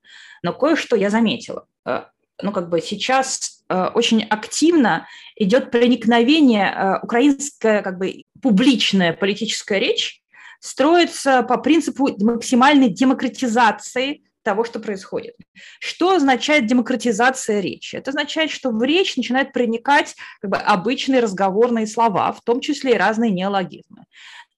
но 0.43 0.55
кое-что 0.55 0.97
я 0.97 1.11
заметила. 1.11 1.67
Э, 1.85 2.05
ну, 2.41 2.53
как 2.53 2.71
бы 2.71 2.81
сейчас 2.81 3.58
очень 3.75 4.22
активно 4.25 5.06
идет 5.37 5.70
проникновение, 5.70 6.72
э, 6.75 6.98
украинская, 7.02 7.82
как 7.82 7.98
бы, 7.98 8.22
публичная 8.42 9.12
политическая 9.12 9.78
речь 9.78 10.20
строится 10.60 11.42
по 11.42 11.58
принципу 11.58 12.08
максимальной 12.25 12.88
демократизации 12.88 14.22
того, 14.42 14.64
что 14.64 14.80
происходит. 14.80 15.34
Что 15.78 16.14
означает 16.14 16.66
демократизация 16.66 17.60
речи? 17.60 17.96
Это 17.96 18.10
означает, 18.10 18.50
что 18.50 18.70
в 18.70 18.82
речь 18.82 19.16
начинают 19.16 19.52
проникать 19.52 20.16
как 20.40 20.50
бы, 20.50 20.56
обычные 20.56 21.20
разговорные 21.20 21.87
слова, 21.87 22.32
в 22.32 22.40
том 22.42 22.60
числе 22.60 22.94
и 22.94 22.98
разные 22.98 23.30
неологизмы. 23.30 24.04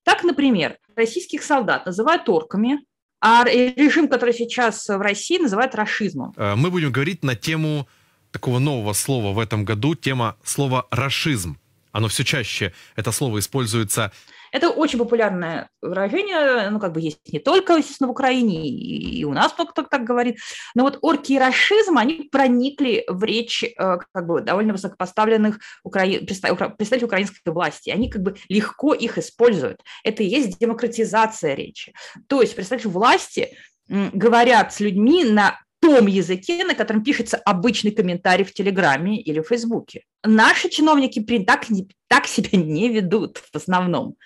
Так, 0.04 0.22
например, 0.22 0.78
российских 0.94 1.42
солдат 1.42 1.86
называют 1.86 2.28
орками, 2.28 2.80
а 3.20 3.44
режим, 3.44 4.08
который 4.08 4.32
сейчас 4.32 4.88
в 4.88 5.00
России, 5.00 5.38
называют 5.38 5.74
расизмом. 5.74 6.32
Э, 6.36 6.54
мы 6.54 6.70
будем 6.70 6.92
говорить 6.92 7.22
на 7.22 7.34
тему 7.34 7.86
такого 8.30 8.58
нового 8.58 8.92
слова 8.92 9.32
в 9.32 9.38
этом 9.38 9.64
году, 9.64 9.94
тема 9.94 10.37
слова 10.44 10.87
«рашизм». 10.90 11.58
Оно 11.92 12.08
все 12.08 12.25
чаще, 12.25 12.72
это 12.96 13.10
слово 13.12 13.40
используется 13.40 14.12
это 14.52 14.70
очень 14.70 14.99
популярное 14.99 15.68
выражение, 15.80 16.70
ну, 16.70 16.80
как 16.80 16.92
бы 16.92 17.00
есть 17.00 17.20
не 17.32 17.38
только, 17.38 17.75
естественно, 17.75 18.08
в 18.08 18.12
Украине, 18.12 18.68
и 18.68 19.25
у 19.25 19.32
нас 19.32 19.52
кто-то 19.52 19.84
так 19.84 20.04
говорит, 20.04 20.38
но 20.75 20.82
вот 20.82 20.99
орки 21.02 21.32
и 21.32 21.38
расизм, 21.38 21.99
они 21.99 22.28
проникли 22.30 23.04
в 23.06 23.22
речь 23.22 23.62
э, 23.62 23.68
как 23.76 24.26
бы 24.26 24.40
довольно 24.40 24.72
высокопоставленных 24.72 25.60
укра... 25.84 26.04
представителей 26.26 27.06
украинской 27.06 27.50
власти, 27.50 27.90
они 27.90 28.10
как 28.10 28.22
бы 28.22 28.37
легко 28.49 28.94
их 28.94 29.18
используют. 29.18 29.80
Это 30.04 30.22
и 30.22 30.26
есть 30.26 30.58
демократизация 30.58 31.54
речи. 31.54 31.92
То 32.26 32.40
есть 32.40 32.54
представители 32.54 32.88
власти 32.88 33.56
говорят 33.88 34.72
с 34.72 34.80
людьми 34.80 35.25
на 35.25 35.58
том 35.97 36.06
языке, 36.06 36.64
на 36.64 36.75
котором 36.75 37.02
пишется 37.02 37.37
обычный 37.37 37.90
комментарий 37.90 38.44
в 38.44 38.52
Телеграме 38.52 39.20
или 39.20 39.40
в 39.40 39.49
Фейсбуке. 39.49 40.04
Наши 40.25 40.68
чиновники 40.68 41.20
так, 41.44 41.66
так 42.09 42.26
себя 42.26 42.59
не 42.59 42.88
ведут 42.88 43.38
в 43.38 43.56
основном 43.56 44.16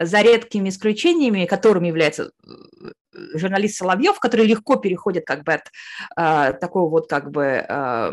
за 0.00 0.22
редкими 0.22 0.70
исключениями, 0.70 1.44
которыми 1.44 1.88
является 1.88 2.22
э, 2.24 3.28
журналист 3.34 3.76
Соловьев, 3.76 4.18
который 4.18 4.46
легко 4.46 4.76
переходит 4.76 5.26
как 5.26 5.44
бы 5.44 5.52
от 5.52 5.70
э, 6.16 6.54
такого 6.58 6.88
вот 6.90 7.08
как 7.08 7.30
бы 7.30 7.44
э, 7.44 8.12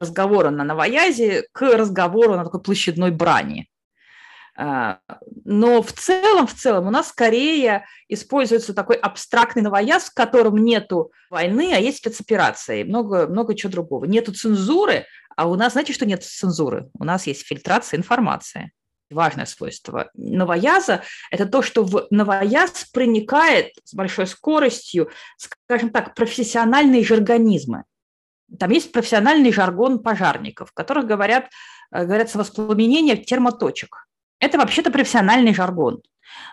разговора 0.00 0.50
на 0.50 0.64
новоязе 0.64 1.44
к 1.52 1.62
разговору 1.62 2.34
на 2.34 2.44
такой 2.44 2.60
площадной 2.60 3.12
брани. 3.12 3.68
Э, 4.58 4.96
но 5.44 5.82
в 5.82 5.92
целом, 5.92 6.46
в 6.46 6.54
целом 6.54 6.86
у 6.86 6.90
нас 6.90 7.08
скорее 7.08 7.86
используется 8.08 8.74
такой 8.74 8.96
абстрактный 8.96 9.62
новояз, 9.62 10.04
в 10.04 10.14
котором 10.14 10.56
нету 10.56 11.12
войны, 11.30 11.72
а 11.74 11.78
есть 11.78 11.98
спецоперации, 11.98 12.84
много, 12.84 13.26
много 13.26 13.54
чего 13.54 13.72
другого. 13.72 14.04
Нету 14.04 14.32
цензуры, 14.32 15.06
а 15.36 15.48
у 15.48 15.54
нас, 15.56 15.72
знаете, 15.72 15.92
что 15.92 16.06
нет 16.06 16.22
цензуры? 16.22 16.90
У 16.98 17.04
нас 17.04 17.26
есть 17.26 17.46
фильтрация 17.46 17.98
информации 17.98 18.72
важное 19.10 19.46
свойство 19.46 20.10
новояза– 20.14 21.02
это 21.30 21.46
то, 21.46 21.62
что 21.62 21.84
в 21.84 22.06
новояз 22.10 22.84
проникает 22.92 23.72
с 23.84 23.94
большой 23.94 24.26
скоростью, 24.26 25.10
скажем 25.36 25.90
так, 25.90 26.14
профессиональные 26.14 27.04
жаргонизмы. 27.04 27.84
Там 28.58 28.70
есть 28.70 28.92
профессиональный 28.92 29.52
жаргон 29.52 30.00
пожарников, 30.00 30.70
в 30.70 30.74
которых 30.74 31.06
говорят, 31.06 31.48
э, 31.92 32.04
говорят 32.04 32.34
воспламенение 32.34 33.16
термоточек. 33.16 34.06
Это 34.44 34.58
вообще-то 34.58 34.90
профессиональный 34.90 35.54
жаргон. 35.54 36.02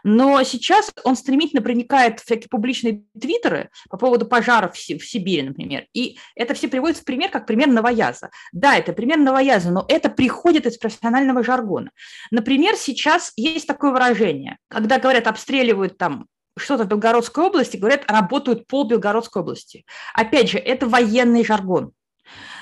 Но 0.06 0.42
сейчас 0.44 0.94
он 1.04 1.18
стремительно 1.18 1.62
проникает 1.62 2.22
в 2.22 2.24
всякие 2.24 2.48
публичные 2.48 3.04
твиттеры 3.20 3.70
по 3.90 3.98
поводу 3.98 4.26
пожаров 4.26 4.76
в 4.76 4.80
Сибири, 4.80 5.42
например. 5.42 5.88
И 5.92 6.18
это 6.36 6.54
все 6.54 6.70
приводится 6.70 7.02
в 7.02 7.06
пример 7.06 7.30
как 7.32 7.46
пример 7.46 7.68
новояза. 7.68 8.30
Да, 8.54 8.78
это 8.78 8.94
пример 8.94 9.18
новояза, 9.18 9.72
но 9.72 9.84
это 9.90 10.10
приходит 10.10 10.66
из 10.68 10.78
профессионального 10.78 11.44
жаргона. 11.44 11.92
Например, 12.32 12.76
сейчас 12.78 13.34
есть 13.36 13.68
такое 13.68 13.92
выражение, 13.92 14.58
когда 14.70 14.98
говорят, 14.98 15.28
обстреливают 15.28 15.98
там 15.98 16.28
что-то 16.58 16.86
в 16.86 16.88
Белгородской 16.88 17.44
области, 17.44 17.76
говорят, 17.76 18.10
работают 18.10 18.68
пол 18.68 18.88
Белгородской 18.88 19.42
области. 19.42 19.84
Опять 20.14 20.50
же, 20.50 20.60
это 20.60 20.88
военный 20.88 21.44
жаргон 21.44 21.92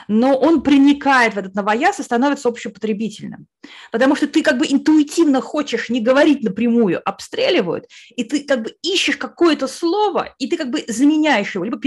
но 0.09 0.35
он 0.35 0.63
проникает 0.63 1.35
в 1.35 1.37
этот 1.37 1.53
новояз 1.53 1.99
и 1.99 2.03
становится 2.03 2.49
общепотребительным. 2.49 3.45
Потому 3.91 4.15
что 4.15 4.27
ты 4.27 4.41
как 4.41 4.57
бы 4.57 4.65
интуитивно 4.67 5.39
хочешь 5.39 5.89
не 5.89 6.01
говорить 6.01 6.41
напрямую, 6.43 6.99
обстреливают, 7.07 7.85
и 8.15 8.23
ты 8.23 8.43
как 8.43 8.63
бы 8.63 8.75
ищешь 8.81 9.17
какое-то 9.17 9.67
слово, 9.67 10.33
и 10.39 10.47
ты 10.47 10.57
как 10.57 10.71
бы 10.71 10.83
заменяешь 10.87 11.53
его 11.53 11.63
либо 11.63 11.79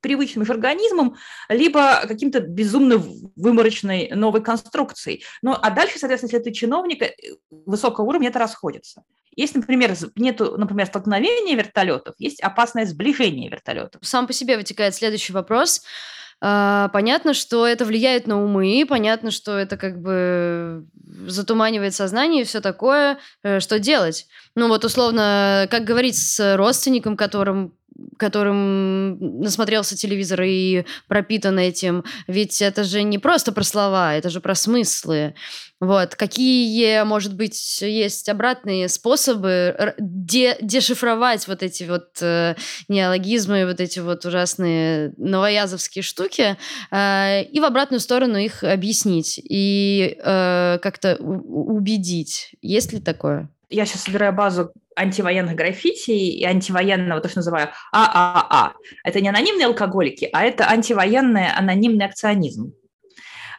привычным 0.00 0.50
организмом, 0.50 1.16
либо 1.50 2.00
каким-то 2.08 2.40
безумно 2.40 2.96
выморочной 3.36 4.10
новой 4.14 4.42
конструкцией. 4.42 5.24
Ну, 5.42 5.52
а 5.52 5.70
дальше, 5.70 5.98
соответственно, 5.98 6.30
если 6.32 6.50
ты 6.50 6.56
чиновник 6.56 7.02
э, 7.02 7.14
высокого 7.50 8.06
уровня, 8.06 8.30
это 8.30 8.38
расходится. 8.38 9.02
Есть, 9.36 9.54
например, 9.54 9.94
нет, 10.16 10.40
например, 10.40 10.86
столкновения 10.86 11.56
вертолетов, 11.56 12.14
есть 12.18 12.40
опасное 12.40 12.86
сближение 12.86 13.50
вертолетов. 13.50 14.00
Сам 14.02 14.26
по 14.26 14.32
себе 14.32 14.56
вытекает 14.56 14.94
следующий 14.94 15.34
вопрос– 15.34 15.82
А, 15.92 16.25
понятно, 16.40 17.34
что 17.34 17.66
это 17.66 17.84
влияет 17.84 18.26
на 18.26 18.42
умы, 18.42 18.84
понятно, 18.88 19.30
что 19.30 19.56
это 19.58 19.76
как 19.76 20.00
бы 20.00 20.86
затуманивает 21.26 21.94
сознание 21.94 22.42
и 22.42 22.44
все 22.44 22.60
такое. 22.60 23.18
Э, 23.42 23.60
что 23.60 23.78
делать? 23.78 24.26
Ну 24.54 24.68
вот 24.68 24.84
условно, 24.84 25.66
как 25.70 25.84
говорить 25.84 26.16
с 26.16 26.56
родственником, 26.56 27.16
которым 27.16 27.74
которым 28.18 29.40
насмотрелся 29.40 29.96
телевизор 29.96 30.42
и 30.42 30.84
пропитан 31.08 31.58
этим. 31.58 32.04
Ведь 32.26 32.62
это 32.62 32.84
же 32.84 33.02
не 33.02 33.18
просто 33.18 33.52
про 33.52 33.64
слова, 33.64 34.14
это 34.14 34.30
же 34.30 34.40
про 34.40 34.54
смыслы. 34.54 35.34
Вот. 35.80 36.14
Какие, 36.14 37.02
может 37.04 37.34
быть, 37.34 37.82
есть 37.82 38.28
обратные 38.28 38.88
способы 38.88 39.94
де 39.98 40.56
дешифровать 40.62 41.46
вот 41.48 41.62
эти 41.62 41.84
вот 41.84 42.16
э, 42.22 42.54
неологизмы, 42.88 43.66
вот 43.66 43.80
эти 43.80 43.98
вот 43.98 44.24
ужасные 44.24 45.12
новоязовские 45.18 46.02
штуки 46.02 46.56
э, 46.90 47.42
и 47.42 47.60
в 47.60 47.64
обратную 47.64 48.00
сторону 48.00 48.38
их 48.38 48.64
объяснить 48.64 49.38
и 49.42 50.16
э, 50.18 50.78
как-то 50.80 51.16
убедить. 51.16 52.54
Есть 52.62 52.94
ли 52.94 53.00
такое? 53.00 53.50
Я 53.68 53.84
сейчас 53.84 54.02
собираю 54.02 54.32
базу 54.32 54.72
антивоенных 54.94 55.54
граффити 55.54 56.10
и 56.10 56.44
антивоенного, 56.44 57.20
то, 57.20 57.28
что 57.28 57.38
называю 57.38 57.70
ААА. 57.92 58.72
Это 59.04 59.20
не 59.20 59.28
анонимные 59.28 59.66
алкоголики, 59.66 60.28
а 60.32 60.44
это 60.44 60.68
антивоенный 60.68 61.50
анонимный 61.50 62.06
акционизм 62.06 62.72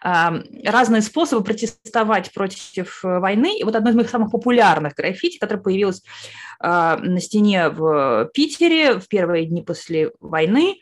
разные 0.01 1.01
способы 1.01 1.43
протестовать 1.43 2.31
против 2.31 2.99
войны. 3.03 3.57
И 3.57 3.63
вот 3.63 3.75
одно 3.75 3.89
из 3.89 3.95
моих 3.95 4.09
самых 4.09 4.31
популярных 4.31 4.93
граффити, 4.93 5.37
которое 5.37 5.61
появилось 5.61 6.03
а, 6.59 6.97
на 6.97 7.19
стене 7.19 7.69
в 7.69 8.29
Питере 8.33 8.99
в 8.99 9.07
первые 9.07 9.45
дни 9.45 9.63
после 9.63 10.11
войны, 10.19 10.75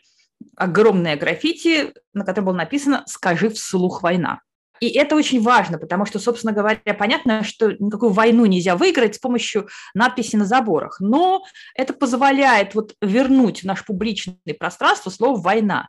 огромное 0.54 1.16
граффити, 1.16 1.92
на 2.12 2.24
котором 2.24 2.46
было 2.46 2.54
написано 2.54 3.04
«Скажи 3.06 3.48
вслух 3.48 4.02
война». 4.02 4.40
И 4.80 4.88
это 4.88 5.16
очень 5.16 5.42
важно, 5.42 5.78
потому 5.78 6.06
что, 6.06 6.18
собственно 6.18 6.52
говоря, 6.52 6.80
понятно, 6.98 7.44
что 7.44 7.72
никакую 7.72 8.12
войну 8.12 8.46
нельзя 8.46 8.76
выиграть 8.76 9.16
с 9.16 9.18
помощью 9.18 9.68
надписи 9.94 10.36
на 10.36 10.44
заборах, 10.44 11.00
но 11.00 11.44
это 11.74 11.92
позволяет 11.92 12.74
вот 12.74 12.94
вернуть 13.00 13.62
в 13.62 13.64
наше 13.64 13.84
публичное 13.84 14.36
пространство 14.58 15.10
слово 15.10 15.40
«война». 15.40 15.88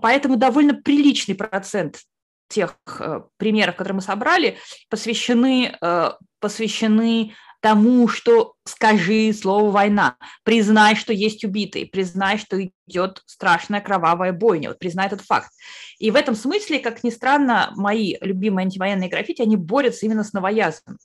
Поэтому 0.00 0.36
довольно 0.36 0.74
приличный 0.74 1.34
процент 1.34 2.00
тех 2.48 2.76
э, 2.98 3.22
примеров, 3.38 3.76
которые 3.76 3.96
мы 3.96 4.02
собрали, 4.02 4.58
посвящены, 4.90 5.74
э, 5.80 6.10
посвящены 6.40 7.34
тому, 7.62 8.08
что 8.08 8.54
скажи 8.64 9.32
слово 9.32 9.70
«война», 9.70 10.16
признай, 10.42 10.96
что 10.96 11.12
есть 11.12 11.44
убитые, 11.44 11.86
признай, 11.86 12.36
что 12.36 12.60
идет 12.60 13.22
страшная 13.24 13.80
кровавая 13.80 14.32
бойня, 14.32 14.70
вот 14.70 14.80
признай 14.80 15.06
этот 15.06 15.20
факт. 15.20 15.48
И 16.00 16.10
в 16.10 16.16
этом 16.16 16.34
смысле, 16.34 16.80
как 16.80 17.04
ни 17.04 17.10
странно, 17.10 17.72
мои 17.76 18.16
любимые 18.20 18.64
антивоенные 18.64 19.08
граффити, 19.08 19.42
они 19.42 19.56
борются 19.56 20.04
именно 20.04 20.24
с 20.24 20.32
новоязом, 20.32 20.98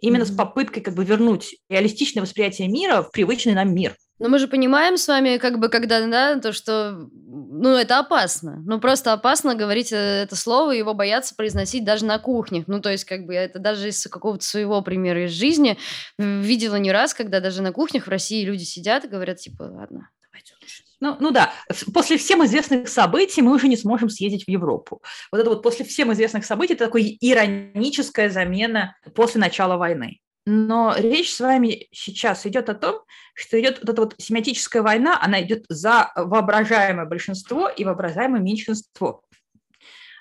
именно 0.00 0.24
mm-hmm. 0.24 0.32
с 0.32 0.36
попыткой 0.36 0.82
как 0.82 0.94
бы 0.94 1.04
вернуть 1.04 1.56
реалистичное 1.70 2.22
восприятие 2.22 2.66
мира 2.66 3.02
в 3.02 3.12
привычный 3.12 3.54
нам 3.54 3.72
мир. 3.72 3.94
Но 4.18 4.28
мы 4.28 4.38
же 4.38 4.46
понимаем 4.46 4.96
с 4.96 5.08
вами, 5.08 5.38
как 5.38 5.58
бы, 5.58 5.68
когда, 5.68 6.06
да, 6.06 6.38
то, 6.38 6.52
что, 6.52 7.08
ну, 7.26 7.70
это 7.70 7.98
опасно. 7.98 8.62
Ну, 8.64 8.78
просто 8.78 9.12
опасно 9.12 9.54
говорить 9.54 9.92
э, 9.92 9.96
это 9.96 10.36
слово, 10.36 10.72
его 10.72 10.94
бояться 10.94 11.34
произносить 11.34 11.84
даже 11.84 12.04
на 12.04 12.18
кухнях. 12.18 12.64
Ну, 12.68 12.80
то 12.80 12.90
есть, 12.90 13.04
как 13.04 13.26
бы, 13.26 13.34
это 13.34 13.58
даже 13.58 13.88
из 13.88 14.06
какого-то 14.06 14.44
своего 14.44 14.80
примера 14.82 15.24
из 15.24 15.32
жизни 15.32 15.78
видела 16.18 16.76
не 16.76 16.92
раз, 16.92 17.14
когда 17.14 17.40
даже 17.40 17.62
на 17.62 17.72
кухнях 17.72 18.06
в 18.06 18.10
России 18.10 18.44
люди 18.44 18.62
сидят 18.62 19.04
и 19.04 19.08
говорят, 19.08 19.38
типа, 19.38 19.64
ладно, 19.64 20.10
давайте 20.22 20.54
лучше. 20.60 20.82
Ну, 21.00 21.16
ну 21.18 21.30
да, 21.32 21.52
после 21.92 22.16
всем 22.16 22.44
известных 22.44 22.88
событий 22.88 23.42
мы 23.42 23.52
уже 23.52 23.66
не 23.66 23.76
сможем 23.76 24.08
съездить 24.08 24.44
в 24.44 24.48
Европу. 24.48 25.02
Вот 25.32 25.40
это 25.40 25.50
вот 25.50 25.60
после 25.60 25.84
всем 25.84 26.12
известных 26.12 26.44
событий 26.44 26.74
это 26.74 26.86
такая 26.86 27.02
ироническая 27.02 28.30
замена 28.30 28.96
после 29.12 29.40
начала 29.40 29.76
войны. 29.76 30.20
Но 30.44 30.94
речь 30.96 31.32
с 31.32 31.40
вами 31.40 31.86
сейчас 31.92 32.46
идет 32.46 32.68
о 32.68 32.74
том, 32.74 33.02
что 33.34 33.60
идет 33.60 33.78
вот 33.80 33.88
эта 33.88 34.02
вот 34.02 34.14
семиотическая 34.18 34.82
война, 34.82 35.18
она 35.22 35.40
идет 35.42 35.64
за 35.68 36.10
воображаемое 36.16 37.06
большинство 37.06 37.68
и 37.68 37.84
воображаемое 37.84 38.40
меньшинство. 38.40 39.22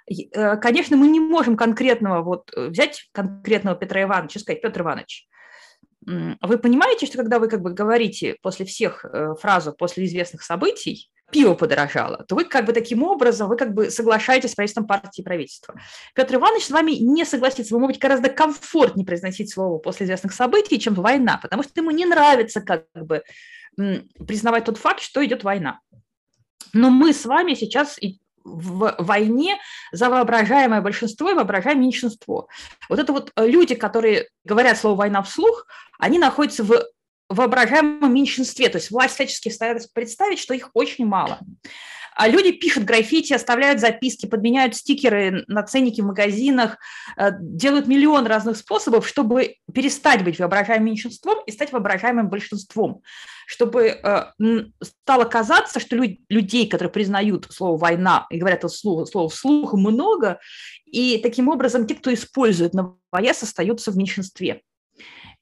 Э, 0.08 0.58
конечно, 0.58 0.96
мы 0.96 1.08
не 1.08 1.20
можем 1.20 1.58
конкретного 1.58 2.22
вот 2.22 2.52
э, 2.56 2.68
взять 2.68 3.10
конкретного 3.12 3.76
Петра 3.76 4.04
Ивановича 4.04 4.40
сказать, 4.40 4.62
Петр 4.62 4.82
Иванович, 4.82 5.28
вы 6.04 6.58
понимаете, 6.58 7.06
что 7.06 7.18
когда 7.18 7.38
вы 7.38 7.48
как 7.48 7.62
бы 7.62 7.74
говорите 7.74 8.36
после 8.42 8.66
всех 8.66 9.06
э, 9.06 9.36
фразу 9.40 9.72
после 9.72 10.06
известных 10.06 10.42
событий, 10.42 11.11
пиво 11.32 11.54
подорожало, 11.54 12.26
то 12.28 12.36
вы 12.36 12.46
как 12.46 12.66
бы 12.66 12.74
таким 12.74 13.04
образом, 13.04 13.50
вы 13.50 13.58
как 13.58 13.74
бы 13.74 13.90
соглашаетесь 13.90 14.52
с 14.52 14.56
правительством 14.56 14.88
партии 14.88 15.22
и 15.22 15.24
правительства. 15.24 15.76
Петр 16.14 16.36
Иванович 16.36 16.66
с 16.66 16.72
вами 16.72 16.92
не 16.92 17.26
согласится, 17.26 17.76
ему 17.76 17.88
будет 17.88 18.00
гораздо 18.00 18.30
комфортнее 18.30 19.06
произносить 19.06 19.52
слово 19.52 19.78
после 19.80 20.06
известных 20.06 20.34
событий, 20.34 20.80
чем 20.80 20.94
война, 20.94 21.40
потому 21.42 21.64
что 21.64 21.72
ему 21.76 21.92
не 21.92 22.06
нравится 22.06 22.62
как 22.62 22.86
бы 22.94 23.24
признавать 24.28 24.66
тот 24.66 24.78
факт, 24.78 25.02
что 25.02 25.26
идет 25.26 25.44
война. 25.44 25.80
Но 26.74 26.90
мы 26.90 27.14
с 27.14 27.26
вами 27.26 27.54
сейчас 27.54 27.98
в 28.44 28.96
войне 28.98 29.58
за 29.92 30.10
воображаемое 30.10 30.82
большинство 30.82 31.30
и 31.30 31.34
воображаемое 31.34 31.84
меньшинство. 31.84 32.48
Вот 32.90 33.00
это 33.00 33.14
вот 33.14 33.32
люди, 33.38 33.76
которые 33.76 34.28
говорят 34.44 34.78
слово 34.78 34.96
«война» 34.96 35.22
вслух, 35.22 35.68
они 36.00 36.18
находятся 36.18 36.64
в 36.64 36.84
воображаемом 37.34 38.14
меньшинстве. 38.14 38.70
То 38.70 38.78
есть 38.78 38.92
власть 38.92 39.16
всячески 39.16 39.50
старается 39.50 39.90
представить, 39.94 40.40
что 40.40 40.54
их 40.54 40.70
очень 40.74 41.06
мало. 41.06 41.40
А 42.14 42.28
люди 42.28 42.52
пишут 42.52 42.84
граффити, 42.84 43.34
оставляют 43.34 43.80
записки, 43.80 44.26
подменяют 44.26 44.76
стикеры 44.76 45.46
на 45.48 45.64
ценники 45.64 46.02
в 46.02 46.06
магазинах, 46.06 46.78
э, 47.18 47.32
делают 47.40 47.88
миллион 47.88 48.28
разных 48.28 48.58
способов, 48.58 49.08
чтобы 49.08 49.56
перестать 49.74 50.24
быть 50.24 50.38
воображаемым 50.38 50.88
меньшинством 50.88 51.38
и 51.46 51.52
стать 51.52 51.72
воображаемым 51.72 52.30
большинством. 52.30 53.02
Чтобы 53.48 53.88
э, 53.88 54.26
стало 54.82 55.24
казаться, 55.24 55.80
что 55.80 55.96
людей, 56.30 56.68
которые 56.68 56.92
признают 56.92 57.48
слово 57.50 57.78
«война» 57.78 58.28
и 58.30 58.38
говорят 58.38 58.60
это 58.60 58.70
слово, 58.70 59.06
слово 59.06 59.30
вслух, 59.30 59.74
много, 59.74 60.40
и 60.86 61.18
таким 61.18 61.48
образом 61.48 61.88
те, 61.88 61.96
кто 61.96 62.14
использует 62.14 62.74
новояз, 62.74 63.42
остаются 63.42 63.92
в 63.92 63.98
меньшинстве. 63.98 64.62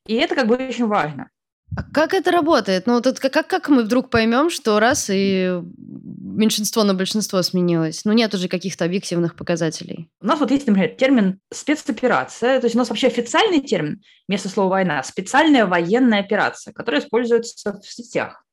И 0.05 0.15
это 0.15 0.35
как 0.35 0.47
бы 0.47 0.55
очень 0.55 0.87
важно. 0.87 1.29
А 1.75 1.83
как 1.83 2.13
это 2.13 2.31
работает? 2.31 2.87
Ну, 2.87 3.01
вот 3.01 3.19
как, 3.19 3.47
как 3.47 3.69
мы 3.69 3.83
вдруг 3.83 4.09
поймем, 4.09 4.49
что 4.49 4.79
раз 4.79 5.09
и 5.11 5.61
меньшинство 5.77 6.83
на 6.83 6.93
большинство 6.93 7.41
сменилось? 7.41 8.05
Ну, 8.05 8.13
нет 8.13 8.33
уже 8.33 8.47
каких-то 8.47 8.85
объективных 8.85 9.35
показателей. 9.35 10.09
У 10.21 10.25
нас 10.25 10.39
вот 10.39 10.51
есть, 10.51 10.67
например, 10.67 10.95
термин 10.95 11.39
спецоперация. 11.53 12.59
То 12.59 12.65
есть 12.65 12.75
у 12.75 12.79
нас 12.79 12.89
вообще 12.89 13.07
официальный 13.07 13.61
термин 13.61 14.01
вместо 14.27 14.49
слова 14.49 14.69
война– 14.69 15.03
специальная 15.03 15.65
военная 15.65 16.19
операция, 16.21 16.73
которая 16.73 17.01
используется 17.01 17.79
в 17.79 17.85
сетях. 17.85 18.43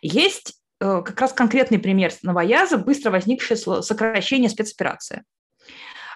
Есть 0.00 0.54
э, 0.80 1.02
как 1.04 1.20
раз 1.20 1.32
конкретный 1.32 1.78
пример 1.78 2.12
новояза, 2.22 2.78
быстро 2.78 3.10
возникшее 3.10 3.56
сокращение 3.56 4.48
спецоперация. 4.48 5.24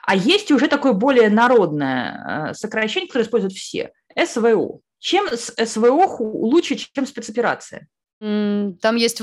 А 0.05 0.15
есть 0.15 0.51
уже 0.53 0.69
такое 0.69 0.93
более 0.93 1.31
народное 1.31 2.51
э, 2.51 2.55
сокращение, 2.55 3.09
которое 3.09 3.25
используют 3.25 3.55
все– 3.55 3.91
СВО. 4.27 4.81
Чем 4.99 5.27
СВО 5.29 6.17
лучше, 6.19 6.77
чем 6.77 7.07
спецоперация? 7.07 7.89
Там 8.21 8.97
есть 8.97 9.23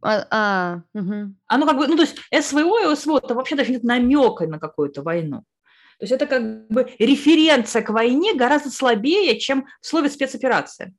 а, 0.00 0.26
а, 0.30 0.82
угу. 0.94 1.34
Оно 1.46 1.66
как 1.66 1.76
бы, 1.76 1.88
ну, 1.88 1.96
то 1.96 2.02
есть 2.02 2.18
СВО 2.32 2.92
и 2.92 2.96
СВО, 2.96 3.18
это 3.18 3.34
вообще 3.34 3.56
даже 3.56 3.72
нет 3.72 3.82
намека 3.82 4.46
на 4.46 4.58
какую-то 4.58 5.02
войну. 5.02 5.42
То 5.98 6.04
есть 6.04 6.12
это 6.12 6.26
как 6.26 6.68
бы 6.68 6.92
референция 6.98 7.82
к 7.82 7.90
войне 7.90 8.34
гораздо 8.34 8.70
слабее, 8.70 9.38
чем 9.40 9.66
в 9.80 9.86
слове 9.86 10.08
спецоперация. 10.08 10.94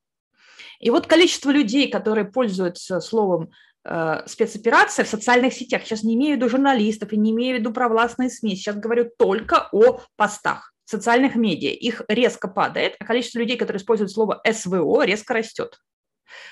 И 0.79 0.89
вот 0.89 1.07
количество 1.07 1.51
людей, 1.51 1.89
которые 1.89 2.25
пользуются 2.25 2.99
словом 2.99 3.51
э, 3.85 4.23
спецоперация 4.25 5.05
в 5.05 5.09
социальных 5.09 5.53
сетях, 5.53 5.83
сейчас 5.83 6.03
не 6.03 6.15
имею 6.15 6.33
в 6.33 6.37
виду 6.37 6.49
журналистов 6.49 7.13
и 7.13 7.17
не 7.17 7.31
имею 7.31 7.55
в 7.55 7.59
виду 7.59 7.71
провластные 7.71 8.29
СМИ, 8.29 8.55
сейчас 8.55 8.75
говорю 8.75 9.09
только 9.17 9.69
о 9.71 10.01
постах 10.17 10.73
социальных 10.89 11.35
медиа, 11.35 11.69
их 11.69 12.01
резко 12.07 12.47
падает, 12.47 12.95
а 12.99 13.05
количество 13.05 13.39
людей, 13.39 13.57
которые 13.57 13.79
используют 13.79 14.11
слово 14.11 14.41
СВО, 14.51 15.03
резко 15.03 15.33
растет. 15.33 15.79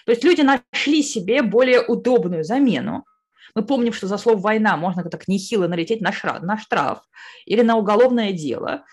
То 0.06 0.12
есть 0.12 0.23
люди 0.23 0.41
нашли 0.41 1.04
себе 1.04 1.41
более 1.41 1.82
удобную 1.82 2.43
замену. 2.43 3.06
Мы 3.56 3.65
помним, 3.65 3.93
что 3.93 4.08
за 4.08 4.17
слово 4.17 4.38
«война» 4.38 4.78
можно 4.78 5.04
так 5.04 5.28
нехило 5.28 5.67
налететь 5.67 6.02
на 6.02 6.12
на 6.41 6.58
штраф 6.58 7.02
или 7.45 7.62
на 7.63 7.78
уголовное 7.78 8.32
дело. 8.32 8.86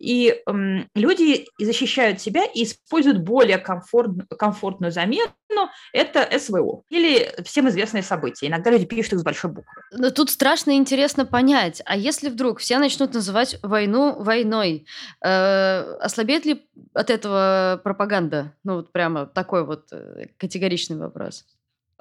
И 0.00 0.34
эм, 0.46 0.88
люди 0.94 1.46
защищают 1.58 2.20
себя 2.20 2.44
и 2.44 2.64
используют 2.64 3.18
более 3.18 3.58
комфорт, 3.58 4.10
комфортную 4.38 4.90
замену, 4.90 5.30
это 5.92 6.26
СВО 6.38 6.82
или 6.88 7.30
всем 7.44 7.68
известные 7.68 8.02
события. 8.02 8.46
Иногда 8.46 8.70
люди 8.70 8.86
пишут 8.86 9.14
их 9.14 9.18
с 9.20 9.22
большой 9.22 9.50
буквы. 9.50 9.82
Но 9.92 10.10
тут 10.10 10.30
страшно 10.30 10.76
интересно 10.76 11.26
понять, 11.26 11.82
а 11.84 11.96
если 11.96 12.30
вдруг 12.30 12.60
все 12.60 12.78
начнут 12.78 13.12
называть 13.12 13.58
войну 13.62 14.16
войной, 14.22 14.86
э, 15.22 15.96
ослабеет 16.00 16.46
ли 16.46 16.66
от 16.94 17.10
этого 17.10 17.80
пропаганда? 17.84 18.54
Ну 18.64 18.76
вот 18.76 18.92
прямо 18.92 19.26
такой 19.26 19.66
вот 19.66 19.88
э, 19.92 20.28
категоричный 20.38 20.96
вопрос. 20.96 21.44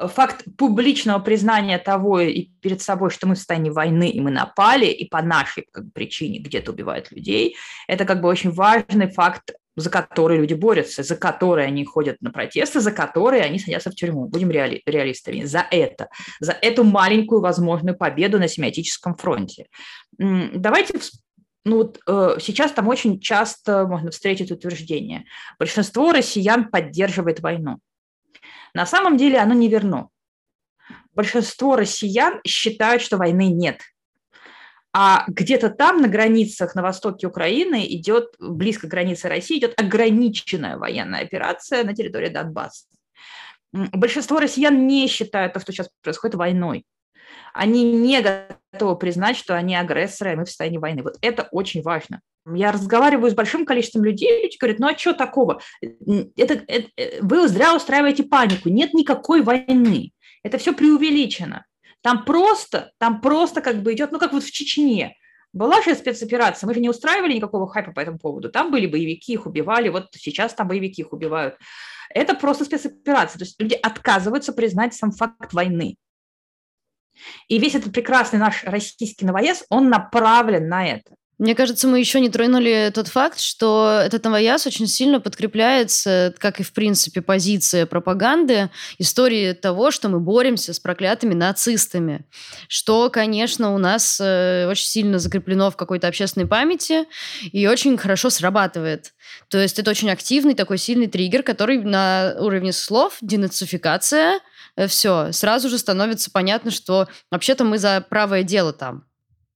Факт 0.07 0.45
публичного 0.57 1.19
признания 1.19 1.77
того 1.77 2.19
и 2.21 2.49
перед 2.61 2.81
собой, 2.81 3.09
что 3.09 3.27
мы 3.27 3.35
в 3.35 3.37
состоянии 3.37 3.69
войны, 3.69 4.09
и 4.09 4.21
мы 4.21 4.31
напали, 4.31 4.85
и 4.85 5.07
по 5.07 5.21
нашей 5.21 5.67
как 5.71 5.91
причине 5.93 6.39
где-то 6.39 6.71
убивают 6.71 7.11
людей, 7.11 7.55
это 7.87 8.05
как 8.05 8.21
бы 8.21 8.29
очень 8.29 8.51
важный 8.51 9.09
факт, 9.09 9.51
за 9.75 9.89
который 9.89 10.37
люди 10.37 10.53
борются, 10.53 11.03
за 11.03 11.15
который 11.15 11.65
они 11.65 11.85
ходят 11.85 12.17
на 12.21 12.31
протесты, 12.31 12.79
за 12.79 12.91
которые 12.91 13.43
они 13.43 13.59
садятся 13.59 13.91
в 13.91 13.95
тюрьму. 13.95 14.27
Будем 14.27 14.51
реали, 14.51 14.81
реалистами. 14.85 15.43
За 15.45 15.65
это. 15.71 16.09
За 16.39 16.51
эту 16.51 16.83
маленькую 16.83 17.41
возможную 17.41 17.97
победу 17.97 18.39
на 18.39 18.47
семиотическом 18.47 19.15
фронте. 19.15 19.67
Давайте 20.17 20.99
ну 21.65 21.77
вот 21.77 21.99
э, 22.07 22.37
сейчас 22.39 22.71
там 22.71 22.87
очень 22.87 23.19
часто 23.19 23.85
можно 23.85 24.11
встретить 24.11 24.51
утверждение. 24.51 25.25
Большинство 25.59 26.11
россиян 26.11 26.69
поддерживает 26.69 27.41
войну. 27.41 27.79
На 28.73 28.85
самом 28.85 29.17
деле 29.17 29.39
оно 29.39 29.53
не 29.53 29.67
верно. 29.67 30.09
Большинство 31.13 31.75
россиян 31.75 32.39
считают, 32.45 33.01
что 33.01 33.17
войны 33.17 33.47
нет. 33.49 33.81
А 34.91 35.25
где-то 35.27 35.69
там, 35.69 36.01
на 36.01 36.07
границах, 36.07 36.73
на 36.75 36.81
востоке 36.81 37.27
Украины, 37.27 37.85
идет, 37.87 38.33
близко 38.39 38.87
к 38.87 38.89
границе 38.89 39.29
России, 39.29 39.59
идет 39.59 39.79
ограниченная 39.79 40.77
военная 40.77 41.21
операция 41.21 41.83
на 41.83 41.93
территории 41.93 42.29
Донбасса. 42.29 42.85
Большинство 43.71 44.39
россиян 44.39 44.87
не 44.87 45.07
считают 45.07 45.53
то, 45.53 45.59
что 45.59 45.71
сейчас 45.71 45.89
происходит 46.01 46.35
войной. 46.35 46.85
Они 47.53 47.83
не 47.83 48.21
готовы 48.71 48.97
признать, 48.97 49.37
что 49.37 49.55
они 49.55 49.75
агрессоры, 49.75 50.33
и 50.33 50.35
мы 50.35 50.45
в 50.45 50.47
состоянии 50.47 50.77
войны. 50.77 51.03
Вот 51.03 51.17
это 51.21 51.47
очень 51.51 51.81
важно. 51.81 52.21
Я 52.51 52.71
разговариваю 52.71 53.29
с 53.29 53.35
большим 53.35 53.65
количеством 53.65 54.03
людей, 54.03 54.43
люди 54.43 54.57
говорят, 54.57 54.79
ну 54.79 54.87
а 54.87 54.97
что 54.97 55.13
такого? 55.13 55.61
Это, 55.81 56.63
это, 56.67 56.89
э, 56.97 57.21
вы 57.21 57.47
зря 57.47 57.75
устраиваете 57.75 58.23
панику, 58.23 58.69
нет 58.69 58.93
никакой 58.93 59.41
войны. 59.41 60.11
Это 60.43 60.57
все 60.57 60.73
преувеличено. 60.73 61.65
Там 62.01 62.23
просто, 62.25 62.91
там 62.97 63.21
просто 63.21 63.61
как 63.61 63.81
бы 63.83 63.93
идет, 63.93 64.11
ну 64.11 64.19
как 64.19 64.33
вот 64.33 64.43
в 64.43 64.51
Чечне. 64.51 65.15
Была 65.51 65.81
же 65.81 65.95
спецоперация, 65.95 66.67
мы 66.67 66.75
же 66.75 66.79
не 66.79 66.89
устраивали 66.89 67.33
никакого 67.33 67.67
хайпа 67.67 67.91
по 67.91 67.99
этому 67.99 68.19
поводу. 68.19 68.49
Там 68.49 68.71
были 68.71 68.85
боевики, 68.85 69.33
их 69.33 69.45
убивали, 69.47 69.89
вот 69.89 70.07
сейчас 70.15 70.53
там 70.53 70.67
боевики 70.67 71.01
их 71.01 71.11
убивают. 71.11 71.55
Это 72.13 72.35
просто 72.35 72.65
спецоперация. 72.65 73.39
То 73.39 73.45
есть 73.45 73.59
люди 73.59 73.73
отказываются 73.73 74.53
признать 74.53 74.93
сам 74.93 75.11
факт 75.11 75.53
войны. 75.53 75.97
И 77.47 77.59
весь 77.59 77.75
этот 77.75 77.93
прекрасный 77.93 78.39
наш 78.39 78.63
российский 78.63 79.25
новояз, 79.25 79.65
он 79.69 79.89
направлен 79.89 80.67
на 80.67 80.85
это. 80.85 81.11
Мне 81.39 81.55
кажется, 81.55 81.87
мы 81.87 81.99
еще 81.99 82.19
не 82.19 82.29
тронули 82.29 82.91
тот 82.93 83.07
факт, 83.07 83.39
что 83.39 84.01
этот 84.03 84.25
новояз 84.25 84.67
очень 84.67 84.87
сильно 84.87 85.21
подкрепляется, 85.21 86.35
как 86.37 86.59
и, 86.59 86.63
в 86.63 86.73
принципе, 86.73 87.21
позиция 87.21 87.85
пропаганды, 87.85 88.69
истории 88.97 89.53
того, 89.53 89.89
что 89.91 90.09
мы 90.09 90.19
боремся 90.19 90.73
с 90.73 90.81
проклятыми 90.81 91.33
нацистами. 91.33 92.25
Что, 92.67 93.09
конечно, 93.09 93.73
у 93.73 93.77
нас 93.77 94.19
э, 94.21 94.67
очень 94.69 94.87
сильно 94.87 95.17
закреплено 95.17 95.71
в 95.71 95.77
какой-то 95.77 96.09
общественной 96.09 96.45
памяти 96.45 97.05
и 97.53 97.67
очень 97.67 97.97
хорошо 97.97 98.29
срабатывает. 98.29 99.13
То 99.47 99.59
есть 99.59 99.79
это 99.79 99.91
очень 99.91 100.11
активный 100.11 100.55
такой 100.55 100.77
сильный 100.77 101.07
триггер, 101.07 101.43
который 101.43 101.77
на 101.81 102.35
уровне 102.37 102.73
слов, 102.73 103.17
денацификация, 103.21 104.41
все, 104.87 105.31
сразу 105.31 105.69
же 105.69 105.77
становится 105.77 106.31
понятно, 106.31 106.71
что 106.71 107.07
вообще-то 107.31 107.63
мы 107.63 107.77
за 107.77 108.05
правое 108.09 108.43
дело 108.43 108.73
там. 108.73 109.03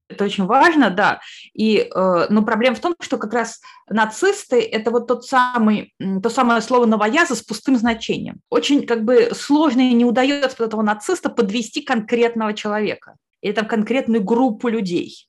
Это 0.09 0.25
очень 0.25 0.45
важно, 0.45 0.89
да. 0.89 1.21
И, 1.53 1.77
э, 1.77 2.27
но 2.29 2.43
проблема 2.43 2.75
в 2.75 2.79
том, 2.79 2.95
что 2.99 3.17
как 3.17 3.33
раз 3.33 3.61
нацисты– 3.89 4.61
это 4.71 4.91
вот 4.91 5.07
тот 5.07 5.25
самый, 5.25 5.93
то 6.21 6.29
самое 6.29 6.61
слово 6.61 6.85
«новояза» 6.85 7.35
с 7.35 7.41
пустым 7.41 7.77
значением. 7.77 8.41
Очень 8.49 8.85
как 8.85 9.03
бы 9.05 9.31
сложно 9.33 9.81
и 9.81 9.93
не 9.93 10.05
удается 10.05 10.57
под 10.57 10.67
этого 10.67 10.81
нациста 10.81 11.29
подвести 11.29 11.81
конкретного 11.81 12.53
человека 12.53 13.15
или 13.41 13.53
там 13.53 13.65
конкретную 13.65 14.23
группу 14.23 14.67
людей. 14.67 15.27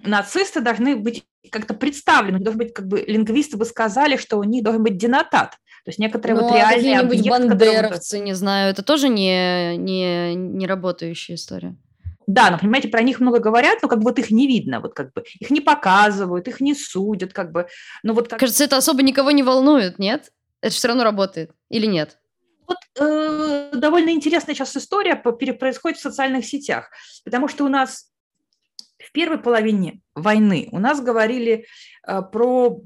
Нацисты 0.00 0.60
должны 0.60 0.96
быть 0.96 1.24
как-то 1.50 1.74
представлены, 1.74 2.38
должны 2.38 2.64
быть, 2.64 2.74
как 2.74 2.86
бы 2.86 3.00
лингвисты 3.00 3.56
бы 3.56 3.64
сказали, 3.64 4.16
что 4.16 4.38
у 4.38 4.44
них 4.44 4.62
должен 4.62 4.82
быть 4.82 4.96
денотат. 4.96 5.56
То 5.84 5.88
есть 5.88 5.98
некоторые 5.98 6.38
ну, 6.38 6.48
вот 6.48 6.54
реальные 6.54 6.98
а 6.98 7.00
объекты, 7.00 7.30
бандеровцы, 7.30 8.16
которые... 8.16 8.24
не 8.24 8.34
знаю, 8.34 8.70
это 8.70 8.82
тоже 8.82 9.08
не, 9.08 9.76
не, 9.76 10.34
не 10.34 10.66
работающая 10.66 11.34
история. 11.34 11.76
Да, 12.28 12.50
но, 12.50 12.58
понимаете, 12.58 12.88
про 12.88 13.02
них 13.02 13.18
много 13.18 13.40
говорят, 13.40 13.80
но 13.82 13.88
как 13.88 13.98
бы 13.98 14.04
вот 14.04 14.18
их 14.18 14.30
не 14.30 14.46
видно, 14.46 14.80
вот 14.80 14.94
как 14.94 15.12
бы 15.12 15.24
их 15.40 15.50
не 15.50 15.60
показывают, 15.60 16.46
их 16.46 16.60
не 16.60 16.74
судят, 16.74 17.32
как 17.32 17.50
бы. 17.50 17.66
Ну 18.04 18.14
вот 18.14 18.28
как... 18.28 18.38
Кажется, 18.38 18.62
это 18.62 18.76
особо 18.76 19.02
никого 19.02 19.32
не 19.32 19.42
волнует, 19.42 19.98
нет? 19.98 20.32
Это 20.60 20.72
все 20.72 20.88
равно 20.88 21.02
работает 21.02 21.50
или 21.68 21.86
нет? 21.86 22.18
Вот 22.68 22.78
э, 23.00 23.72
довольно 23.74 24.10
интересная 24.10 24.54
сейчас 24.54 24.76
история 24.76 25.16
происходит 25.16 25.98
в 25.98 26.02
социальных 26.02 26.46
сетях, 26.46 26.90
потому 27.24 27.48
что 27.48 27.64
у 27.64 27.68
нас 27.68 28.11
в 29.06 29.12
первой 29.12 29.38
половине 29.38 30.00
войны 30.14 30.68
у 30.72 30.78
нас 30.78 31.00
говорили 31.00 31.66
э, 32.06 32.22
про 32.22 32.80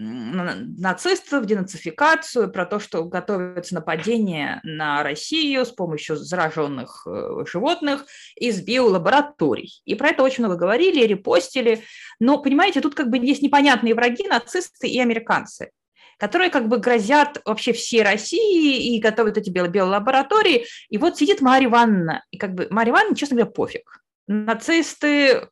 нацистов, 0.00 1.44
денацификацию, 1.44 2.50
про 2.50 2.64
то, 2.64 2.78
что 2.78 3.04
готовится 3.04 3.74
нападение 3.74 4.60
на 4.64 5.02
Россию 5.02 5.66
с 5.66 5.70
помощью 5.70 6.16
зараженных 6.16 7.06
э, 7.06 7.44
животных 7.46 8.06
из 8.36 8.62
биолабораторий. 8.62 9.82
И 9.84 9.94
про 9.94 10.10
это 10.10 10.22
очень 10.22 10.44
много 10.44 10.58
говорили, 10.58 11.06
репостили. 11.06 11.82
Но, 12.18 12.38
понимаете, 12.38 12.80
тут 12.80 12.94
как 12.94 13.10
бы 13.10 13.18
есть 13.18 13.42
непонятные 13.42 13.94
враги, 13.94 14.26
нацисты 14.26 14.88
и 14.88 15.00
американцы 15.00 15.70
которые 16.18 16.50
как 16.50 16.68
бы 16.68 16.76
грозят 16.76 17.40
вообще 17.46 17.72
всей 17.72 18.02
России 18.02 18.94
и 18.94 19.00
готовят 19.00 19.38
эти 19.38 19.48
биолаборатории. 19.48 20.66
И 20.90 20.98
вот 20.98 21.16
сидит 21.16 21.40
Марья 21.40 21.66
Ивановна, 21.66 22.22
и 22.30 22.36
как 22.36 22.52
бы 22.52 22.68
Марья 22.68 22.92
Ивановна, 22.92 23.16
честно 23.16 23.36
говоря, 23.36 23.50
пофиг. 23.50 24.02
Нацисты, 24.26 25.48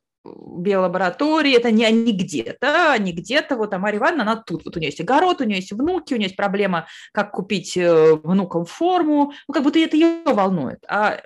биолаборатории, 0.57 1.55
это 1.55 1.71
не 1.71 1.85
они 1.85 2.11
где-то, 2.11 2.91
они 2.91 3.11
где-то, 3.13 3.55
вот, 3.55 3.73
а 3.73 3.79
Марья 3.79 3.99
Ивановна, 3.99 4.23
она 4.23 4.35
тут, 4.37 4.65
вот 4.65 4.75
у 4.75 4.79
нее 4.79 4.89
есть 4.89 5.01
огород, 5.01 5.41
у 5.41 5.43
нее 5.43 5.57
есть 5.57 5.71
внуки, 5.71 6.13
у 6.13 6.17
нее 6.17 6.27
есть 6.27 6.35
проблема, 6.35 6.87
как 7.13 7.31
купить 7.31 7.75
э, 7.77 8.15
внукам 8.15 8.65
форму, 8.65 9.33
ну, 9.47 9.53
как 9.53 9.63
будто 9.63 9.79
это 9.79 9.95
ее 9.95 10.21
волнует, 10.25 10.79
а 10.87 11.21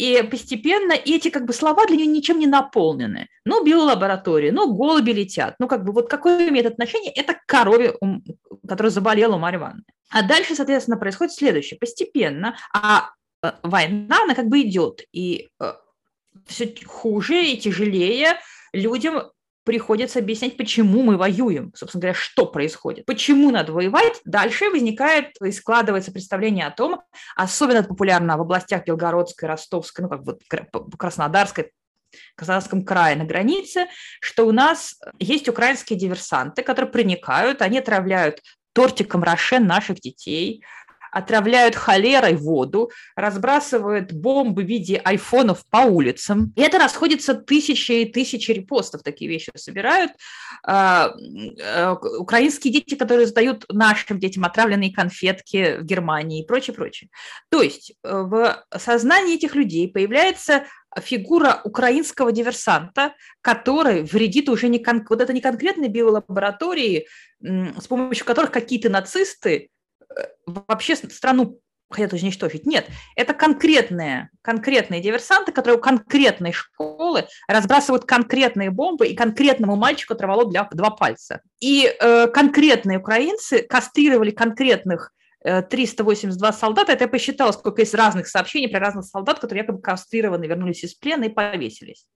и 0.00 0.22
постепенно 0.22 0.92
эти 0.92 1.28
как 1.30 1.44
бы 1.44 1.52
слова 1.52 1.86
для 1.86 1.96
нее 1.96 2.06
ничем 2.06 2.38
не 2.38 2.46
наполнены. 2.46 3.28
Ну, 3.44 3.62
биолаборатория, 3.62 4.50
ну, 4.50 4.72
голуби 4.72 5.10
летят. 5.10 5.56
Ну, 5.58 5.68
как 5.68 5.84
бы 5.84 5.92
вот 5.92 6.08
какое 6.08 6.48
имеет 6.48 6.64
отношение? 6.64 7.12
Это 7.12 7.34
к 7.34 7.44
корове, 7.44 7.94
которая 8.66 8.90
заболела 8.90 9.34
у 9.34 9.38
Марьи 9.38 9.58
Ивановны. 9.58 9.84
А 10.10 10.22
дальше, 10.22 10.54
соответственно, 10.54 10.96
происходит 10.96 11.34
следующее. 11.34 11.78
Постепенно, 11.78 12.56
а 12.72 13.10
э, 13.42 13.52
война, 13.62 14.22
она 14.24 14.34
как 14.34 14.46
бы 14.46 14.62
идет, 14.62 15.02
и 15.12 15.50
э, 15.60 15.72
все 16.50 16.74
хуже 16.84 17.44
и 17.44 17.56
тяжелее 17.56 18.38
людям 18.72 19.22
приходится 19.64 20.18
объяснять, 20.18 20.56
почему 20.56 21.02
мы 21.02 21.16
воюем, 21.16 21.72
собственно 21.76 22.00
говоря, 22.02 22.14
что 22.14 22.46
происходит, 22.46 23.06
почему 23.06 23.50
надо 23.50 23.72
воевать. 23.72 24.20
Дальше 24.24 24.70
возникает 24.70 25.36
и 25.44 25.52
складывается 25.52 26.12
представление 26.12 26.66
о 26.66 26.70
том, 26.70 27.02
особенно 27.36 27.82
популярно 27.82 28.36
в 28.36 28.40
областях 28.40 28.84
Белгородской, 28.84 29.48
Ростовской, 29.48 30.04
ну 30.04 30.08
как 30.08 30.22
вот 30.24 30.42
Краснодарской, 30.98 31.72
Краснодарском 32.34 32.84
крае 32.84 33.16
на 33.16 33.24
границе, 33.24 33.86
что 34.20 34.46
у 34.46 34.52
нас 34.52 34.98
есть 35.18 35.48
украинские 35.48 35.98
диверсанты, 35.98 36.62
которые 36.62 36.90
проникают, 36.90 37.62
они 37.62 37.78
отравляют 37.78 38.40
тортиком 38.72 39.22
Рошен 39.22 39.66
наших 39.66 40.00
детей, 40.00 40.64
отравляют 41.12 41.74
холерой 41.74 42.34
воду, 42.34 42.90
разбрасывают 43.16 44.12
бомбы 44.12 44.62
в 44.62 44.66
виде 44.66 44.96
айфонов 44.96 45.64
по 45.70 45.78
улицам. 45.78 46.52
И 46.56 46.60
это 46.60 46.78
расходится 46.78 47.34
тысячи 47.34 47.92
и 47.92 48.12
тысячи 48.12 48.50
репостов, 48.50 49.02
такие 49.02 49.30
вещи 49.30 49.50
собирают. 49.56 50.12
А, 50.64 51.12
а, 51.62 51.94
украинские 52.18 52.72
дети, 52.72 52.94
которые 52.94 53.26
сдают 53.26 53.64
нашим 53.70 54.18
детям 54.18 54.44
отравленные 54.44 54.92
конфетки 54.92 55.78
в 55.78 55.84
Германии 55.84 56.42
и 56.42 56.46
прочее, 56.46 56.74
прочее. 56.74 57.10
То 57.50 57.62
есть 57.62 57.92
э, 58.02 58.22
в 58.22 58.64
сознании 58.76 59.34
этих 59.34 59.54
людей 59.54 59.88
появляется 59.88 60.64
фигура 60.98 61.60
украинского 61.64 62.32
диверсанта, 62.32 63.14
который 63.40 64.02
вредит 64.02 64.48
уже 64.48 64.68
не 64.68 64.78
кон... 64.78 65.04
вот 65.08 65.20
это 65.20 65.32
не 65.32 65.40
конкретные 65.40 65.88
биолаборатории, 65.88 67.06
с 67.40 67.86
помощью 67.86 68.24
которых 68.26 68.50
какие-то 68.50 68.90
нацисты 68.90 69.70
вообще 70.46 70.96
страну 70.96 71.60
хотят 71.90 72.12
уничтожить. 72.12 72.66
Нет, 72.66 72.86
это 73.16 73.34
конкретные, 73.34 74.30
конкретные 74.42 75.00
диверсанты, 75.00 75.52
которые 75.52 75.78
у 75.78 75.80
конкретной 75.80 76.52
школы 76.52 77.26
разбрасывают 77.48 78.04
конкретные 78.04 78.70
бомбы 78.70 79.08
и 79.08 79.16
конкретному 79.16 79.76
мальчику 79.76 80.14
оторвало 80.14 80.48
для, 80.48 80.68
два 80.72 80.90
пальца. 80.90 81.40
И 81.60 81.86
э, 81.86 82.28
конкретные 82.28 82.98
украинцы 82.98 83.62
кастрировали 83.62 84.30
конкретных 84.30 85.12
382 85.42 86.52
солдата, 86.52 86.92
это 86.92 87.04
я 87.04 87.08
посчитала, 87.08 87.52
сколько 87.52 87.82
есть 87.82 87.94
разных 87.94 88.28
сообщений 88.28 88.68
про 88.68 88.80
разных 88.80 89.04
солдат, 89.06 89.38
которые 89.38 89.62
якобы 89.62 89.80
кастрированы, 89.80 90.44
вернулись 90.44 90.84
из 90.84 90.94
плена 90.94 91.24
и 91.24 91.28
повесились. 91.28 92.06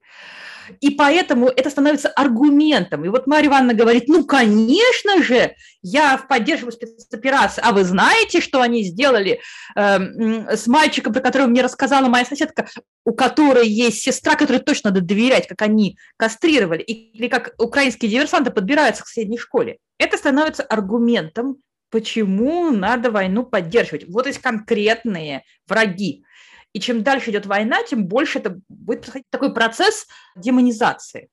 И 0.81 0.91
поэтому 0.91 1.47
это 1.47 1.69
становится 1.69 2.09
аргументом. 2.09 3.05
И 3.05 3.09
вот 3.09 3.27
Марья 3.27 3.49
Ивановна 3.49 3.73
говорит, 3.73 4.07
ну, 4.07 4.25
конечно 4.25 5.21
же, 5.23 5.55
я 5.81 6.17
в 6.17 6.27
поддержку 6.27 6.71
спецоперации. 6.71 7.61
А 7.63 7.71
вы 7.71 7.83
знаете, 7.83 8.41
что 8.41 8.61
они 8.61 8.83
сделали 8.83 9.41
э, 9.75 10.55
с 10.55 10.67
мальчиком, 10.67 11.13
про 11.13 11.21
которого 11.21 11.47
мне 11.47 11.61
рассказала 11.61 12.07
моя 12.07 12.25
соседка, 12.25 12.67
у 13.05 13.13
которой 13.13 13.67
есть 13.67 14.01
сестра, 14.01 14.35
которой 14.35 14.59
точно 14.59 14.89
надо 14.89 15.01
доверять, 15.01 15.47
как 15.47 15.61
они 15.61 15.97
кастрировали, 16.17 16.81
или 16.81 17.27
как 17.27 17.53
украинские 17.57 18.09
диверсанты 18.09 18.51
подбираются 18.51 19.03
к 19.03 19.07
средней 19.07 19.37
школе. 19.37 19.77
Это 19.97 20.17
становится 20.17 20.63
аргументом, 20.63 21.57
почему 21.95 22.71
надо 22.71 23.09
войну 23.09 23.45
поддерживать. 23.45 24.05
Вот 24.09 24.27
есть 24.27 24.39
конкретные 24.39 25.45
враги. 25.65 26.25
И 26.73 26.81
чем 26.81 27.03
дальше 27.03 27.31
идет 27.31 27.45
война, 27.45 27.83
тем 27.83 28.05
больше 28.05 28.39
это 28.39 28.59
будет 28.67 28.99
происходить 28.99 29.29
такой 29.29 29.53
процесс 29.53 30.05
демонизации. 30.35 31.29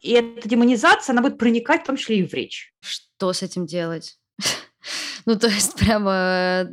И 0.00 0.12
эта 0.12 0.48
демонизация, 0.48 1.12
она 1.12 1.22
будет 1.22 1.38
проникать 1.38 1.82
в 1.82 1.86
том 1.86 1.96
числе 1.96 2.20
и 2.20 2.24
в 2.28 2.32
речь. 2.32 2.72
Что 2.78 3.32
с 3.32 3.42
этим 3.42 3.66
делать? 3.66 4.16
Ну, 5.26 5.36
то 5.38 5.48
есть 5.48 5.76
прямо 5.76 6.68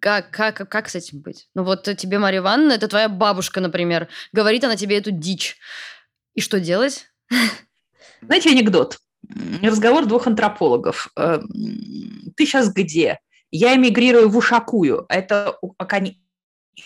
как, 0.00 0.30
как, 0.30 0.68
как 0.70 0.88
с 0.88 0.94
этим 0.94 1.20
быть? 1.20 1.48
Ну, 1.54 1.62
вот 1.64 1.82
тебе 1.84 2.18
Марья 2.18 2.38
Ивановна, 2.38 2.72
это 2.72 2.88
твоя 2.88 3.10
бабушка, 3.10 3.60
например, 3.60 4.08
говорит 4.32 4.64
она 4.64 4.74
тебе 4.74 4.96
эту 4.96 5.10
дичь. 5.10 5.58
И 6.34 6.40
что 6.40 6.58
делать? 6.58 7.12
Знаете 8.22 8.50
анекдот? 8.50 8.98
Разговор 9.62 10.06
двух 10.06 10.26
антропологов. 10.26 11.10
Э, 11.16 11.40
Ты 12.36 12.46
сейчас 12.46 12.72
где? 12.72 13.20
Я 13.50 13.76
эмигрирую 13.76 14.28
в 14.28 14.36
Ушакую. 14.36 15.06
Это 15.08 15.58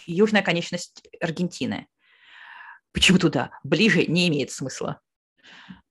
южная 0.07 0.43
конечность 0.43 1.07
Аргентины. 1.21 1.87
Почему 2.93 3.19
туда? 3.19 3.51
Ближе 3.63 4.07
не 4.07 4.29
имеет 4.29 4.51
смысла. 4.51 5.01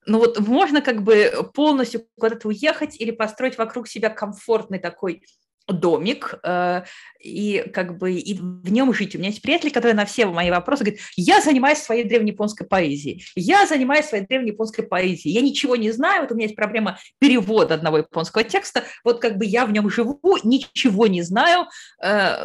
Ну 0.05 0.19
вот 0.19 0.39
можно 0.39 0.81
как 0.81 1.03
бы 1.03 1.49
полностью 1.53 2.07
куда-то 2.17 2.49
уехать 2.49 2.99
или 2.99 3.11
построить 3.11 3.57
вокруг 3.57 3.87
себя 3.87 4.09
комфортный 4.09 4.79
такой 4.79 5.23
домик 5.67 6.35
э, 6.43 6.83
и 7.19 7.65
как 7.73 7.97
бы 7.97 8.13
и 8.13 8.33
в 8.35 8.71
нем 8.71 8.93
жить. 8.93 9.15
У 9.15 9.17
меня 9.17 9.29
есть 9.29 9.41
приятель, 9.41 9.71
который 9.71 9.93
на 9.93 10.05
все 10.05 10.25
мои 10.25 10.51
вопросы 10.51 10.83
говорит, 10.83 11.01
я 11.15 11.41
занимаюсь 11.41 11.79
своей 11.79 12.03
древнеяпонской 12.03 12.67
поэзией, 12.67 13.23
я 13.35 13.65
занимаюсь 13.65 14.05
своей 14.05 14.25
древнеяпонской 14.25 14.85
поэзией, 14.85 15.33
я 15.33 15.41
ничего 15.41 15.75
не 15.75 15.91
знаю, 15.91 16.21
вот 16.21 16.31
у 16.31 16.35
меня 16.35 16.45
есть 16.45 16.55
проблема 16.55 16.99
перевода 17.19 17.75
одного 17.75 17.99
японского 17.99 18.43
текста, 18.43 18.83
вот 19.03 19.21
как 19.21 19.37
бы 19.37 19.45
я 19.45 19.65
в 19.65 19.71
нем 19.71 19.89
живу, 19.89 20.19
ничего 20.43 21.07
не 21.07 21.21
знаю, 21.21 21.67
э, 22.01 22.35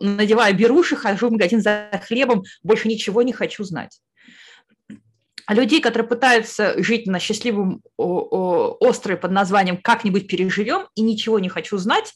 надеваю 0.00 0.56
беруши, 0.56 0.96
хожу 0.96 1.28
в 1.28 1.32
магазин 1.32 1.60
за 1.60 1.88
хлебом, 2.06 2.44
больше 2.62 2.88
ничего 2.88 3.22
не 3.22 3.32
хочу 3.32 3.62
знать. 3.64 4.00
А 5.46 5.54
людей, 5.54 5.80
которые 5.80 6.08
пытаются 6.08 6.82
жить 6.82 7.06
на 7.06 7.18
счастливом 7.18 7.82
острове 7.96 9.16
под 9.16 9.30
названием 9.30 9.76
«как-нибудь 9.76 10.26
переживем» 10.26 10.86
и 10.94 11.02
ничего 11.02 11.38
не 11.38 11.48
хочу 11.48 11.76
знать, 11.78 12.14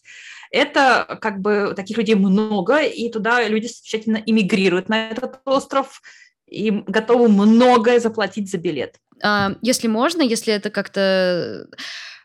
это 0.51 1.19
как 1.21 1.41
бы 1.41 1.75
таких 1.77 1.99
людей 1.99 2.15
много, 2.15 2.81
и 2.81 3.11
туда 3.11 3.47
люди 3.47 3.69
тщательно 3.69 4.23
иммигрируют 4.25 4.89
на 4.89 5.11
этот 5.11 5.41
остров 5.45 6.01
и 6.47 6.71
готовы 6.71 7.29
многое 7.29 8.01
заплатить 8.01 8.51
за 8.51 8.57
билет. 8.57 8.97
А, 9.23 9.57
если 9.61 9.89
можно, 9.89 10.23
если 10.23 10.55
это 10.55 10.71
как-то 10.71 11.67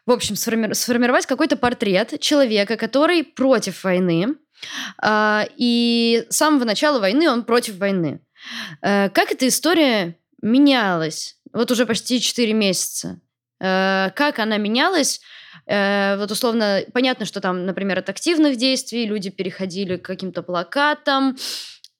в 0.05 0.11
общем, 0.11 0.35
сформировать 0.35 1.25
какой-то 1.25 1.55
портрет 1.55 2.19
человека, 2.19 2.75
который 2.75 3.23
против 3.23 3.85
войны, 3.85 4.35
а, 5.01 5.45
и 5.55 6.25
с 6.29 6.35
самого 6.35 6.65
начала 6.65 6.99
войны 6.99 7.29
он 7.29 7.43
против 7.43 7.77
войны. 7.77 8.19
Э, 8.81 9.09
как 9.09 9.31
эта 9.31 9.47
история 9.47 10.17
менялась. 10.43 11.37
Вот 11.53 11.71
уже 11.71 11.85
почти 11.85 12.19
4 12.19 12.53
месяца. 12.53 13.19
Э, 13.59 14.09
как 14.15 14.39
она 14.39 14.57
менялась? 14.57 15.21
Э, 15.65 16.17
вот 16.17 16.29
условно, 16.31 16.81
понятно, 16.93 17.25
что 17.25 17.41
там, 17.41 17.65
например, 17.65 17.99
от 17.99 18.09
активных 18.09 18.57
действий 18.57 19.05
люди 19.05 19.29
переходили 19.29 19.97
к 19.97 20.05
каким-то 20.05 20.43
плакатам. 20.43 21.37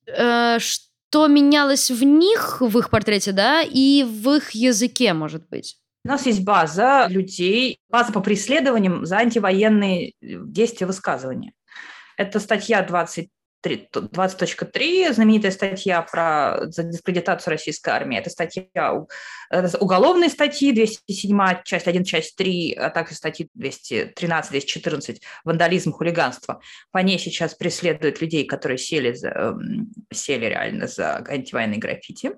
Э, 0.06 0.58
что 0.60 1.27
менялось 1.27 1.89
в 1.89 2.03
них, 2.03 2.60
в 2.60 2.77
их 2.77 2.89
портрете, 2.89 3.32
да, 3.32 3.62
и 3.62 4.03
в 4.03 4.29
их 4.32 4.51
языке, 4.51 5.13
может 5.13 5.47
быть? 5.49 5.77
У 6.03 6.10
нас 6.10 6.25
есть 6.25 6.43
база 6.43 7.08
людей, 7.08 7.79
база 7.89 8.12
по 8.12 8.19
преследованиям 8.19 9.06
за 9.06 9.17
антивоенные 9.17 10.13
действия 10.21 10.86
высказывания. 10.86 11.53
Это 12.17 12.41
статья 12.41 12.82
20 12.82 13.29
20.3, 13.63 15.13
знаменитая 15.13 15.52
статья 15.52 16.02
про 16.02 16.60
дискредитацию 16.67 17.52
российской 17.52 17.89
армии. 17.89 18.17
Это 18.17 18.30
статья, 18.30 18.65
это 19.49 19.78
уголовные 19.80 20.30
статьи, 20.30 20.71
207, 20.71 21.63
часть 21.63 21.88
1, 21.88 22.04
часть 22.04 22.36
3, 22.36 22.73
а 22.73 22.89
также 22.89 23.15
статьи 23.15 23.49
213, 23.54 24.52
214, 24.52 25.21
вандализм, 25.43 25.91
хулиганство. 25.91 26.62
По 26.91 26.99
ней 26.99 27.19
сейчас 27.19 27.56
преследуют 27.56 28.21
людей, 28.21 28.45
которые 28.45 28.78
сели, 28.78 29.13
за, 29.13 29.30
эм, 29.30 29.91
сели 30.12 30.45
реально 30.45 30.88
за 30.88 31.17
антивоенные 31.28 31.80
граффити 31.80 32.34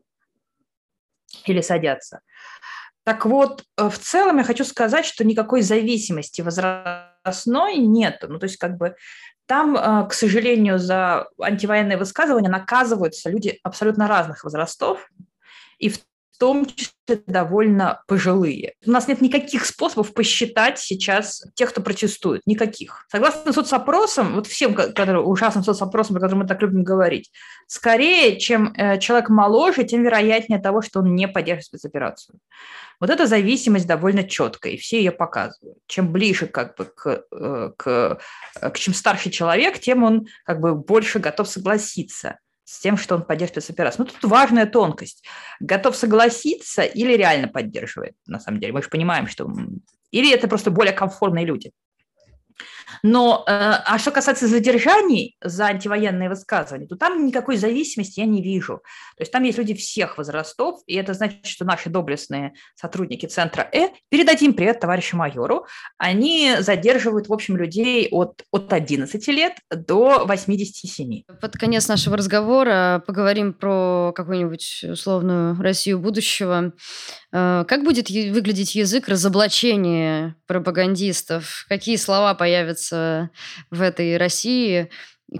или 1.45 1.61
садятся. 1.61 2.21
Так 3.05 3.25
вот, 3.27 3.63
э, 3.77 3.87
в 3.87 3.99
целом 3.99 4.39
я 4.39 4.43
хочу 4.43 4.65
сказать, 4.65 5.05
что 5.05 5.23
никакой 5.23 5.61
зависимости 5.61 6.41
возрастной 6.41 7.77
нет. 7.77 8.25
Ну, 8.27 8.39
то 8.39 8.45
есть 8.45 8.57
как 8.57 8.77
бы 8.77 8.95
там, 9.45 9.77
э, 9.77 10.07
к 10.07 10.13
сожалению, 10.13 10.79
за 10.79 11.27
антивоенные 11.39 11.97
высказывания 11.97 12.49
наказываются 12.49 13.29
люди 13.29 13.59
абсолютно 13.63 14.07
разных 14.07 14.43
возрастов, 14.43 15.09
и 15.77 15.89
в 15.89 15.99
том 16.37 16.65
числе 16.65 17.21
довольно 17.27 18.01
пожилые. 18.07 18.73
У 18.85 18.91
нас 18.91 19.07
нет 19.07 19.21
никаких 19.21 19.65
способов 19.65 20.13
посчитать 20.13 20.79
сейчас 20.79 21.43
тех, 21.53 21.69
кто 21.69 21.81
протестует. 21.81 22.41
Никаких. 22.45 23.05
Согласно 23.09 23.53
соцопросам, 23.53 24.35
вот 24.35 24.47
всем 24.47 24.73
которые, 24.73 25.21
ужасным 25.21 25.63
соцопросам, 25.63 26.15
о 26.15 26.19
которых 26.19 26.43
мы 26.43 26.47
так 26.47 26.61
любим 26.61 26.83
говорить, 26.83 27.31
скорее, 27.67 28.39
чем 28.39 28.73
э, 28.75 28.99
человек 28.99 29.29
моложе, 29.29 29.83
тем 29.83 30.03
вероятнее 30.03 30.59
того, 30.59 30.81
что 30.81 30.99
он 30.99 31.15
не 31.15 31.27
поддержит 31.27 31.65
спецоперацию. 31.65 32.39
Вот 32.99 33.09
эта 33.09 33.27
зависимость 33.27 33.87
довольно 33.87 34.23
четкая, 34.23 34.73
и 34.73 34.77
все 34.77 34.99
ее 34.99 35.11
показывают. 35.11 35.77
Чем 35.87 36.11
ближе 36.11 36.47
как 36.47 36.77
бы 36.77 36.85
к, 36.85 37.23
э, 37.31 37.71
к, 37.77 38.19
э, 38.61 38.69
к 38.69 38.77
чем 38.77 38.93
старше 38.93 39.29
человек, 39.29 39.79
тем 39.79 40.03
он 40.03 40.27
как 40.45 40.61
бы 40.61 40.75
больше 40.75 41.19
готов 41.19 41.47
согласиться 41.47 42.39
с 42.65 42.79
тем, 42.79 42.97
что 42.97 43.15
он 43.15 43.23
поддерживает 43.23 43.63
спецоперацию. 43.63 44.05
Ну, 44.05 44.11
тут 44.11 44.29
важная 44.29 44.65
тонкость. 44.65 45.23
Готов 45.59 45.95
согласиться 45.95 46.81
или 46.81 47.13
реально 47.13 47.47
поддерживает, 47.47 48.15
на 48.25 48.39
самом 48.39 48.59
деле. 48.59 48.73
Мы 48.73 48.81
же 48.81 48.89
понимаем, 48.89 49.27
что... 49.27 49.49
Или 50.11 50.33
это 50.33 50.47
просто 50.47 50.71
более 50.71 50.93
комфортные 50.93 51.45
люди. 51.45 51.71
Но, 53.03 53.43
э, 53.47 53.51
а 53.51 53.99
что 53.99 54.11
касается 54.11 54.47
задержаний 54.47 55.35
за 55.43 55.65
антивоенные 55.65 56.29
высказывания, 56.29 56.87
то 56.87 56.95
там 56.95 57.25
никакой 57.25 57.57
зависимости 57.57 58.19
я 58.19 58.25
не 58.25 58.41
вижу. 58.41 58.77
То 59.17 59.21
есть 59.21 59.31
там 59.31 59.43
есть 59.43 59.57
люди 59.57 59.73
всех 59.73 60.17
возрастов, 60.17 60.79
и 60.87 60.95
это 60.95 61.13
значит, 61.13 61.45
что 61.45 61.65
наши 61.65 61.89
доблестные 61.89 62.53
сотрудники 62.75 63.25
Центра 63.25 63.69
Э, 63.73 63.89
передадим 64.09 64.53
привет 64.53 64.79
товарищу 64.79 65.17
майору, 65.17 65.65
они 65.97 66.55
задерживают, 66.59 67.27
в 67.27 67.33
общем, 67.33 67.57
людей 67.57 68.07
от, 68.09 68.43
от 68.51 68.71
11 68.71 69.27
лет 69.29 69.53
до 69.69 70.25
87. 70.25 71.23
Под 71.41 71.53
конец 71.53 71.87
нашего 71.87 72.17
разговора 72.17 73.03
поговорим 73.05 73.53
про 73.53 74.13
какую-нибудь 74.15 74.85
условную 74.91 75.61
Россию 75.61 75.99
будущего. 75.99 76.73
Э, 77.33 77.65
как 77.67 77.83
будет 77.83 78.09
выглядеть 78.09 78.75
язык 78.75 79.07
разоблачения 79.07 80.35
пропагандистов? 80.47 81.65
Какие 81.67 81.97
слова 81.97 82.33
появятся 82.33 82.84
в 82.91 83.81
этой 83.81 84.17
России? 84.17 84.89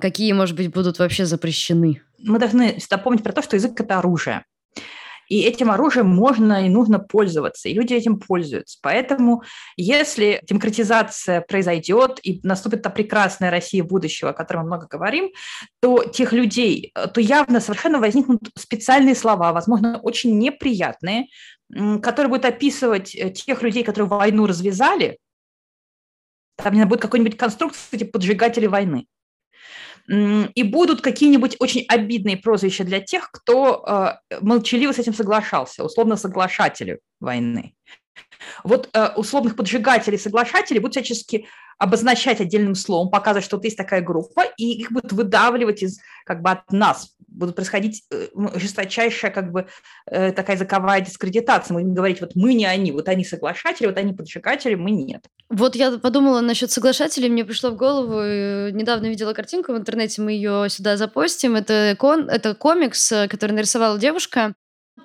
Какие, 0.01 0.34
может 0.34 0.55
быть, 0.55 0.71
будут 0.71 0.99
вообще 0.99 1.25
запрещены? 1.25 2.01
Мы 2.19 2.39
должны 2.39 2.77
всегда 2.79 2.97
помнить 2.97 3.23
про 3.23 3.34
то, 3.34 3.41
что 3.41 3.55
язык– 3.55 3.79
это 3.79 3.99
оружие. 3.99 4.43
И 5.27 5.41
этим 5.41 5.71
оружием 5.71 6.08
можно 6.08 6.65
и 6.65 6.69
нужно 6.69 6.99
пользоваться, 6.99 7.67
и 7.67 7.73
люди 7.73 7.93
этим 7.93 8.19
пользуются. 8.19 8.77
Поэтому 8.81 9.43
если 9.75 10.39
демократизация 10.43 11.41
произойдет 11.41 12.19
и 12.21 12.39
наступит 12.43 12.84
та 12.84 12.89
прекрасная 12.89 13.49
Россия 13.49 13.84
будущего, 13.84 14.31
о 14.31 14.34
которой 14.34 14.58
мы 14.60 14.65
много 14.65 14.88
говорим, 14.88 15.29
то 15.81 16.03
тех 16.03 16.31
людей, 16.31 16.93
то 17.13 17.19
явно 17.21 17.60
совершенно 17.60 17.99
возникнут 17.99 18.41
специальные 18.58 19.15
слова, 19.15 19.51
возможно, 19.51 19.99
очень 20.01 20.38
неприятные, 20.38 21.27
который 22.01 22.27
будет 22.27 22.45
описывать 22.45 23.15
э, 23.15 23.31
тех 23.31 23.63
людей, 23.63 23.84
которые 23.84 24.08
войну 24.08 24.45
развязали, 24.45 25.17
там 26.56 26.74
не 26.74 26.86
будет 26.86 27.02
какой-нибудь 27.02 27.38
конструкции 27.38 27.98
типа 27.98 28.13
поджигатели 28.13 28.68
войны. 28.68 29.08
И 30.08 30.63
будут 30.63 31.02
какие-нибудь 31.02 31.56
очень 31.60 31.84
обидные 31.88 32.38
прозвища 32.38 32.84
для 32.84 33.00
тех, 33.00 33.32
кто 33.32 33.84
э, 34.30 34.38
молчаливо 34.39 34.91
с 34.91 35.00
этим 35.00 35.15
соглашался, 35.15 35.84
условно 35.84 36.15
соглашатели 36.15 37.00
войны. 37.20 37.74
Вот 38.63 38.89
э, 38.93 39.10
условных 39.15 39.56
поджигателей, 39.56 40.17
соглашателей 40.17 40.80
будут 40.80 40.93
всячески 40.93 41.47
обозначать 41.78 42.39
отдельным 42.39 42.75
словом, 42.75 43.10
показывать, 43.10 43.43
что 43.43 43.58
вот 43.58 43.65
есть 43.65 43.78
такая 43.78 44.01
группа, 44.01 44.43
и 44.58 44.80
их 44.80 44.91
будут 44.91 45.12
выдавливать 45.12 45.84
из, 45.84 45.99
как 46.25 46.41
бы 46.41 46.51
от 46.51 46.71
нас. 46.71 47.15
Будут 47.28 47.56
происходить 47.56 48.04
э, 48.12 48.28
жесточайшая 48.56 49.30
как 49.30 49.51
бы 49.51 49.67
э, 50.06 50.32
такая 50.32 50.56
языковая 50.56 51.01
дискредитация. 51.01 51.73
Мы 51.73 51.82
будем 51.82 51.95
говорить, 51.95 52.21
вот 52.21 52.32
мы 52.36 52.54
не 52.54 52.65
они, 52.65 52.93
вот 52.93 53.10
они 53.10 53.25
соглашатели, 53.25 53.88
вот 53.88 53.97
они 53.97 54.13
поджигатели, 54.13 54.75
мы 54.75 54.91
нет. 54.91 55.25
Вот 55.49 55.75
я 55.75 55.97
подумала 55.97 56.39
насчет 56.39 56.71
соглашателей, 56.71 57.30
мне 57.30 57.43
пришло 57.43 57.71
в 57.71 57.75
голову, 57.75 58.21
недавно 58.71 59.08
видела 59.08 59.34
картинку 59.34 59.73
в 59.73 59.78
интернете, 59.78 60.21
мы 60.21 60.32
ее 60.32 60.67
сюда 60.69 60.95
запостим. 60.95 61.56
Это, 61.56 61.95
кон, 61.99 62.30
это 62.30 62.56
комикс, 62.56 63.12
который 63.30 63.51
нарисовала 63.51 63.99
девушка, 63.99 64.56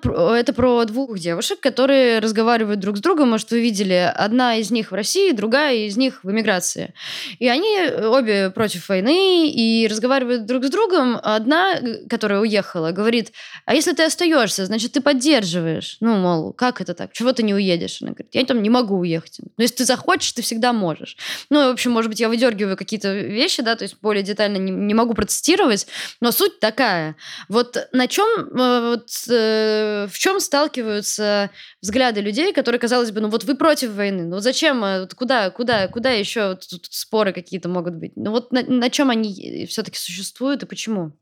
это 0.03 0.53
про 0.53 0.83
двух 0.85 1.19
девушек, 1.19 1.59
которые 1.59 2.19
разговаривают 2.19 2.79
друг 2.79 2.97
с 2.97 3.01
другом. 3.01 3.29
Может, 3.29 3.51
вы 3.51 3.61
видели, 3.61 4.11
одна 4.15 4.55
из 4.55 4.71
них 4.71 4.91
в 4.91 4.95
России, 4.95 5.31
другая 5.31 5.75
из 5.75 5.97
них 5.97 6.23
в 6.23 6.31
эмиграции. 6.31 6.93
И 7.39 7.47
они 7.47 7.77
обе 8.05 8.49
против 8.51 8.87
войны 8.89 9.49
и 9.49 9.87
разговаривают 9.87 10.45
друг 10.45 10.65
с 10.65 10.69
другом. 10.69 11.19
Одна, 11.21 11.75
которая 12.09 12.39
уехала, 12.39 12.91
говорит, 12.91 13.31
а 13.65 13.75
если 13.75 13.93
ты 13.93 14.03
остаешься, 14.03 14.65
значит, 14.65 14.93
ты 14.93 15.01
поддерживаешь. 15.01 15.97
Ну, 15.99 16.15
мол, 16.15 16.53
как 16.53 16.81
это 16.81 16.93
так? 16.93 17.11
Чего 17.11 17.33
ты 17.33 17.43
не 17.43 17.53
уедешь? 17.53 18.01
Она 18.01 18.11
говорит, 18.11 18.33
я 18.33 18.45
там 18.45 18.63
не 18.63 18.69
могу 18.69 18.97
уехать. 18.97 19.39
Но 19.57 19.61
если 19.61 19.77
ты 19.77 19.85
захочешь, 19.85 20.31
ты 20.31 20.41
всегда 20.41 20.73
можешь. 20.73 21.17
Ну, 21.49 21.67
в 21.67 21.73
общем, 21.73 21.91
может 21.91 22.09
быть, 22.09 22.19
я 22.19 22.29
выдергиваю 22.29 22.77
какие-то 22.77 23.13
вещи, 23.13 23.61
да, 23.61 23.75
то 23.75 23.83
есть 23.83 23.97
более 24.01 24.23
детально 24.23 24.57
не, 24.57 24.71
не 24.71 24.93
могу 24.93 25.13
процитировать, 25.13 25.87
но 26.21 26.31
суть 26.31 26.59
такая. 26.59 27.15
Вот 27.49 27.77
на 27.91 28.07
чем 28.07 28.27
э, 28.39 28.89
вот, 28.91 29.09
э, 29.29 29.80
в 30.07 30.17
чем 30.17 30.39
сталкиваются 30.39 31.51
взгляды 31.81 32.21
людей, 32.21 32.53
которые, 32.53 32.79
казалось 32.79 33.11
бы, 33.11 33.21
ну 33.21 33.29
вот 33.29 33.43
вы 33.43 33.55
против 33.55 33.91
войны, 33.93 34.25
ну 34.25 34.39
зачем, 34.39 34.83
э, 34.83 35.07
куда, 35.15 35.49
куда, 35.49 35.87
куда 35.87 36.11
еще 36.11 36.55
тут 36.55 36.87
споры 36.89 37.33
какие-то 37.33 37.69
могут 37.69 37.95
быть? 37.95 38.13
Ну 38.15 38.31
вот 38.31 38.51
на, 38.51 38.63
на 38.63 38.89
чем 38.89 39.09
они 39.09 39.65
все-таки 39.69 39.97
существуют 39.97 40.63
и 40.63 40.65
почему? 40.65 41.13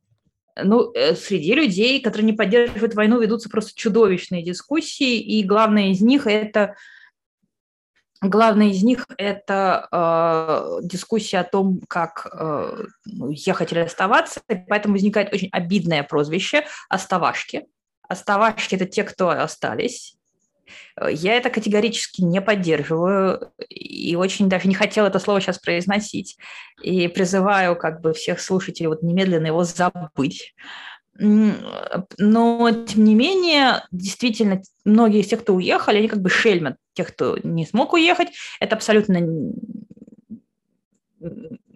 Ну, 0.61 0.91
э, 0.93 1.15
среди 1.15 1.53
людей, 1.53 2.01
которые 2.01 2.25
не 2.25 2.37
поддерживают 2.37 2.95
войну, 2.95 3.19
ведутся 3.19 3.49
просто 3.49 3.71
чудовищные 3.75 4.43
дискуссии, 4.43 5.19
и 5.19 5.43
главное 5.43 5.91
из 5.91 6.01
них 6.01 6.27
это 6.27 6.75
Главное 8.21 8.67
из 8.67 8.83
них– 8.83 9.05
это 9.17 9.87
э, 9.91 10.79
дискуссия 10.83 11.39
о 11.39 11.45
том, 11.45 11.79
как 11.87 12.27
э, 12.33 12.83
ехать 13.29 13.71
или 13.71 13.79
оставаться, 13.79 14.41
поэтому 14.67 14.95
возникает 14.95 15.33
очень 15.33 15.47
обидное 15.53 16.03
прозвище 16.03 16.65
«оставашки», 16.89 17.67
Оставашки– 18.09 18.75
это 18.75 18.85
те, 18.85 19.05
кто 19.05 19.29
остались. 19.29 20.17
Я 21.09 21.35
это 21.35 21.49
категорически 21.49 22.21
не 22.21 22.41
поддерживаю 22.41 23.51
и 23.69 24.15
очень 24.15 24.49
даже 24.49 24.67
не 24.67 24.75
хотела 24.75 25.07
это 25.07 25.19
слово 25.19 25.39
сейчас 25.39 25.57
произносить. 25.57 26.37
И 26.83 27.07
призываю 27.07 27.75
как 27.77 28.01
бы 28.01 28.13
всех 28.13 28.41
слушателей 28.41 28.87
вот 28.87 29.01
немедленно 29.01 29.47
его 29.47 29.63
забыть. 29.63 30.53
Но, 31.17 32.05
тем 32.17 33.03
не 33.03 33.15
менее, 33.15 33.83
действительно, 33.91 34.61
многие 34.85 35.21
из 35.21 35.27
тех, 35.27 35.41
кто 35.41 35.53
уехали, 35.53 35.97
они 35.97 36.07
как 36.07 36.21
бы 36.21 36.29
шельмят 36.29 36.77
тех, 36.93 37.09
кто 37.09 37.37
не 37.43 37.65
смог 37.65 37.93
уехать. 37.93 38.29
Это 38.59 38.75
абсолютно 38.75 39.19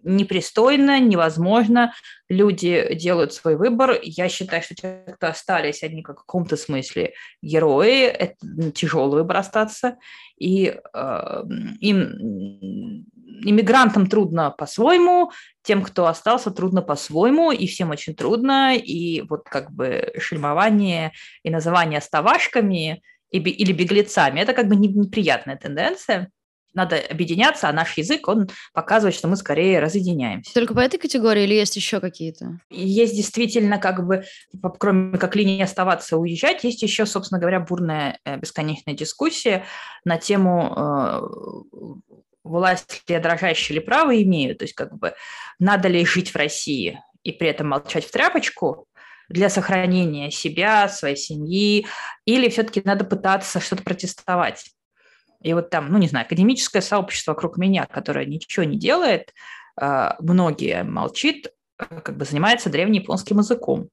непристойно, 0.04 1.00
невозможно. 1.00 1.94
Люди 2.30 2.94
делают 2.96 3.34
свой 3.34 3.56
выбор. 3.56 4.00
Я 4.02 4.30
считаю, 4.30 4.62
что 4.62 4.76
те, 4.76 5.04
кто 5.16 5.28
остались, 5.28 5.84
они 5.84 6.02
в 6.02 6.06
каком-то 6.06 6.58
смысле 6.58 7.14
герои. 7.42 8.04
Это 8.04 8.36
тяжелый 8.72 9.22
выбор 9.22 9.38
остаться. 9.38 9.98
И 10.38 10.76
э, 10.94 11.44
им 11.80 13.06
иммигрантам 13.46 14.08
трудно 14.08 14.52
по-своему, 14.52 15.32
тем, 15.64 15.82
кто 15.82 16.08
остался, 16.08 16.52
трудно 16.52 16.82
по-своему, 16.82 17.52
и 17.52 17.68
всем 17.68 17.90
очень 17.90 18.16
трудно, 18.16 18.76
и 18.76 19.22
вот 19.22 19.44
как 19.50 19.72
бы 19.72 20.14
шельмование 20.20 21.12
и 21.44 21.50
называние 21.50 21.98
оставашками 21.98 23.02
или 23.32 23.74
беглецами– 23.74 24.40
это 24.42 24.54
как 24.54 24.68
бы 24.68 24.76
неприятная 24.76 25.58
тенденция 25.58 26.30
надо 26.74 27.00
объединяться, 27.10 27.70
а 27.70 27.74
наш 27.74 27.98
язык, 27.98 28.28
он 28.28 28.50
показывает, 28.74 29.16
что 29.16 29.28
мы 29.28 29.36
скорее 29.36 29.80
разъединяемся. 29.80 30.54
Только 30.54 30.74
по 30.74 30.80
этой 30.80 30.98
категории 30.98 31.44
или 31.44 31.54
есть 31.54 31.76
еще 31.76 32.00
какие-то? 32.00 32.60
Есть 32.70 33.16
действительно, 33.16 33.78
как 33.78 34.06
бы, 34.06 34.24
кроме 34.80 35.18
как 35.18 35.36
линии 35.36 35.62
оставаться, 35.62 36.18
уезжать, 36.18 36.64
есть 36.64 36.82
еще, 36.82 37.06
собственно 37.06 37.40
говоря, 37.40 37.60
бурная 37.60 38.20
э, 38.26 38.38
бесконечная 38.38 38.96
дискуссия 38.96 39.66
на 40.06 40.18
тему 40.18 40.74
э, 40.76 41.22
власть 42.44 43.04
ли 43.08 43.20
дрожащие 43.20 43.78
или 43.78 43.86
право 43.86 44.22
имеют, 44.22 44.60
то 44.60 44.66
есть 44.66 44.76
как 44.76 44.98
бы 44.98 45.14
надо 45.60 45.88
ли 45.88 46.06
жить 46.06 46.32
в 46.32 46.36
России 46.36 47.00
и 47.24 47.32
при 47.32 47.48
этом 47.48 47.70
молчать 47.70 48.06
в 48.06 48.12
тряпочку, 48.12 48.88
для 49.30 49.50
сохранения 49.50 50.32
себя, 50.32 50.88
своей 50.90 51.16
семьи, 51.16 51.88
или 52.26 52.50
все-таки 52.50 52.82
надо 52.84 53.06
пытаться 53.06 53.60
что-то 53.60 53.84
протестовать. 53.84 54.72
И 55.44 55.54
вот 55.54 55.70
там, 55.70 55.92
ну, 55.92 55.98
не 55.98 56.08
знаю, 56.08 56.26
академическое 56.26 56.82
сообщество 56.82 57.34
вокруг 57.34 57.58
меня, 57.58 57.86
которое 57.86 58.26
ничего 58.26 58.64
не 58.64 58.78
делает, 58.78 59.34
а, 59.80 60.16
многие 60.20 60.84
молчит, 60.84 61.48
э, 61.80 62.00
как 62.02 62.18
бы 62.18 62.26
занимается 62.26 62.70
древнеяпонским 62.70 63.40
языком. 63.40 63.90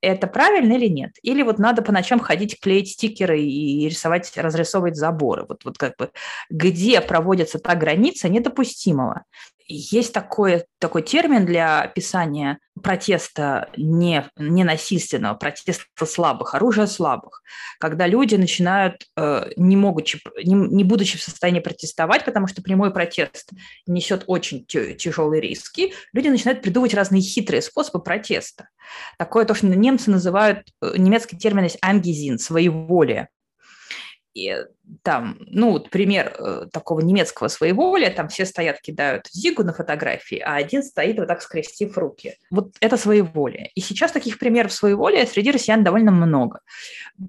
Это 0.00 0.26
правильно 0.26 0.74
или 0.74 0.88
нет? 0.88 1.12
Или 1.22 1.42
вот 1.42 1.58
надо 1.58 1.82
по 1.82 1.92
ночам 1.92 2.20
ходить, 2.20 2.60
клеить 2.60 2.90
стикеры 2.90 3.40
и 3.40 3.88
рисовать, 3.88 4.30
разрисовывать 4.36 4.96
заборы? 4.96 5.46
Вот, 5.48 5.64
вот 5.64 5.78
как 5.78 5.96
бы 5.96 6.10
где 6.50 7.00
проводится 7.00 7.58
та 7.58 7.74
граница 7.74 8.28
недопустимого? 8.28 9.24
Есть 9.68 10.12
такой, 10.12 10.64
такой 10.78 11.02
термин 11.02 11.44
для 11.44 11.82
описания 11.82 12.58
протеста 12.82 13.68
не, 13.76 14.28
не 14.36 14.62
насильственного, 14.62 15.34
протеста 15.34 16.06
слабых, 16.06 16.54
оружия 16.54 16.86
слабых, 16.86 17.42
когда 17.80 18.06
люди 18.06 18.36
начинают, 18.36 19.06
э, 19.16 19.50
не, 19.56 19.76
могучи, 19.76 20.20
не, 20.44 20.54
не 20.54 20.84
будучи 20.84 21.18
в 21.18 21.22
состоянии 21.22 21.60
протестовать, 21.60 22.24
потому 22.24 22.46
что 22.46 22.62
прямой 22.62 22.92
протест 22.92 23.50
несет 23.86 24.24
очень 24.26 24.64
тяжелые 24.66 25.40
риски, 25.40 25.94
люди 26.12 26.28
начинают 26.28 26.62
придумывать 26.62 26.94
разные 26.94 27.22
хитрые 27.22 27.62
способы 27.62 28.02
протеста. 28.02 28.68
Такое 29.18 29.46
то, 29.46 29.54
что 29.54 29.66
немцы 29.66 30.10
называют, 30.10 30.68
э, 30.80 30.92
немецкий 30.96 31.36
термин 31.36 31.64
есть 31.64 31.78
ангизин, 31.80 32.38
своеволие 32.38 33.28
и 34.36 34.54
там, 35.02 35.38
ну, 35.40 35.72
вот 35.72 35.88
пример 35.88 36.36
э, 36.38 36.66
такого 36.70 37.00
немецкого 37.00 37.48
своеволия, 37.48 38.10
там 38.10 38.28
все 38.28 38.44
стоят, 38.44 38.80
кидают 38.82 39.26
зигу 39.32 39.64
на 39.64 39.72
фотографии, 39.72 40.38
а 40.38 40.56
один 40.56 40.82
стоит 40.82 41.18
вот 41.18 41.28
так 41.28 41.40
скрестив 41.40 41.96
руки. 41.96 42.34
Вот 42.50 42.74
это 42.80 42.98
своеволие. 42.98 43.70
И 43.74 43.80
сейчас 43.80 44.12
таких 44.12 44.38
примеров 44.38 44.72
своеволия 44.72 45.24
среди 45.24 45.50
россиян 45.50 45.82
довольно 45.82 46.10
много. 46.10 46.60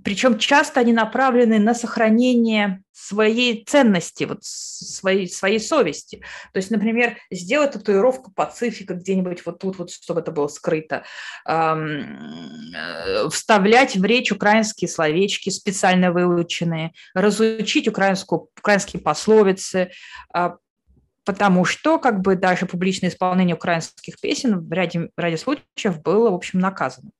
Причем 0.03 0.37
часто 0.37 0.81
они 0.81 0.91
направлены 0.91 1.59
на 1.59 1.73
сохранение 1.73 2.83
своей 2.97 3.63
ценности, 3.63 4.23
вот 4.23 4.39
своей, 4.43 5.29
своей 5.29 5.59
совести. 5.59 6.17
То 6.51 6.57
есть, 6.57 6.71
например, 6.71 7.17
сделать 7.29 7.73
татуировку 7.73 8.31
Пацифика 8.31 8.95
где-нибудь 8.95 9.45
вот 9.45 9.59
тут, 9.59 9.77
вот, 9.77 9.91
чтобы 9.91 10.21
это 10.21 10.31
было 10.31 10.47
скрыто, 10.47 11.03
э, 11.47 13.29
вставлять 13.29 13.95
в 13.95 14.03
речь 14.03 14.31
украинские 14.31 14.89
словечки 14.89 15.51
специально 15.51 16.11
выученные, 16.11 16.91
разучить 17.13 17.87
украинскую, 17.87 18.49
украинские 18.57 19.01
пословицы, 19.01 19.91
э, 20.35 20.49
потому 21.23 21.65
что 21.65 21.99
как 21.99 22.21
бы 22.21 22.35
даже 22.35 22.65
публичное 22.65 23.11
исполнение 23.11 23.55
украинских 23.55 24.19
песен 24.19 24.59
в 24.59 24.71
ряде, 24.71 25.09
в 25.15 25.19
ряде 25.19 25.37
случаев 25.37 26.01
было, 26.01 26.31
в 26.31 26.35
общем, 26.35 26.59
наказано. 26.59 27.11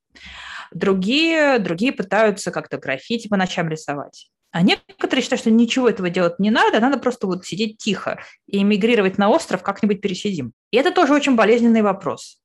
Другие, 0.71 1.59
другие 1.59 1.91
пытаются 1.91 2.51
как-то 2.51 2.77
граффити 2.77 3.27
по 3.27 3.37
ночам 3.37 3.69
рисовать. 3.69 4.29
А 4.51 4.61
некоторые 4.61 5.21
считают, 5.23 5.41
что 5.41 5.51
ничего 5.51 5.89
этого 5.89 6.09
делать 6.09 6.39
не 6.39 6.49
надо, 6.49 6.79
надо 6.79 6.97
просто 6.97 7.27
вот 7.27 7.45
сидеть 7.45 7.77
тихо 7.77 8.21
и 8.47 8.61
эмигрировать 8.61 9.17
на 9.17 9.29
остров, 9.29 9.61
как-нибудь 9.61 10.01
пересидим. 10.01 10.53
И 10.71 10.77
это 10.77 10.91
тоже 10.91 11.13
очень 11.13 11.35
болезненный 11.35 11.81
вопрос. 11.81 12.39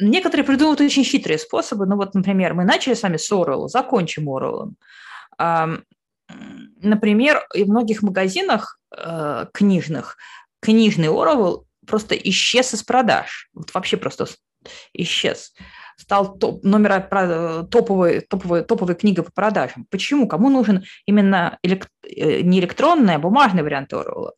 Некоторые 0.00 0.44
придумывают 0.44 0.80
очень 0.80 1.04
хитрые 1.04 1.38
способы. 1.38 1.86
Ну 1.86 1.96
вот, 1.96 2.14
например, 2.14 2.54
мы 2.54 2.64
начали 2.64 2.94
с 2.94 3.02
вами 3.02 3.16
с 3.16 3.30
Оруэлла, 3.32 3.68
закончим 3.68 4.28
Оруэллом. 4.28 4.76
Например, 6.80 7.46
и 7.54 7.64
в 7.64 7.68
многих 7.68 8.02
магазинах 8.02 8.78
э, 8.96 9.46
книжных 9.52 10.16
книжный 10.60 11.08
Оруэлл 11.08 11.66
просто 11.86 12.14
исчез 12.14 12.74
из 12.74 12.82
продаж. 12.82 13.48
Вот 13.54 13.72
вообще 13.74 13.96
просто 13.96 14.26
исчез 14.92 15.52
стал 15.98 16.38
топ, 16.38 16.64
номер 16.64 17.02
топовой, 17.70 18.20
топовой, 18.20 18.62
топовой 18.62 18.94
книгой 18.94 19.24
по 19.24 19.32
продажам. 19.32 19.86
Почему? 19.90 20.28
Кому 20.28 20.48
нужен 20.48 20.84
именно 21.06 21.58
элект, 21.62 21.90
э, 22.04 22.40
не 22.40 22.60
электронный, 22.60 23.16
а 23.16 23.18
бумажный 23.18 23.62
вариант 23.62 23.92
Оруэлла? 23.92 24.32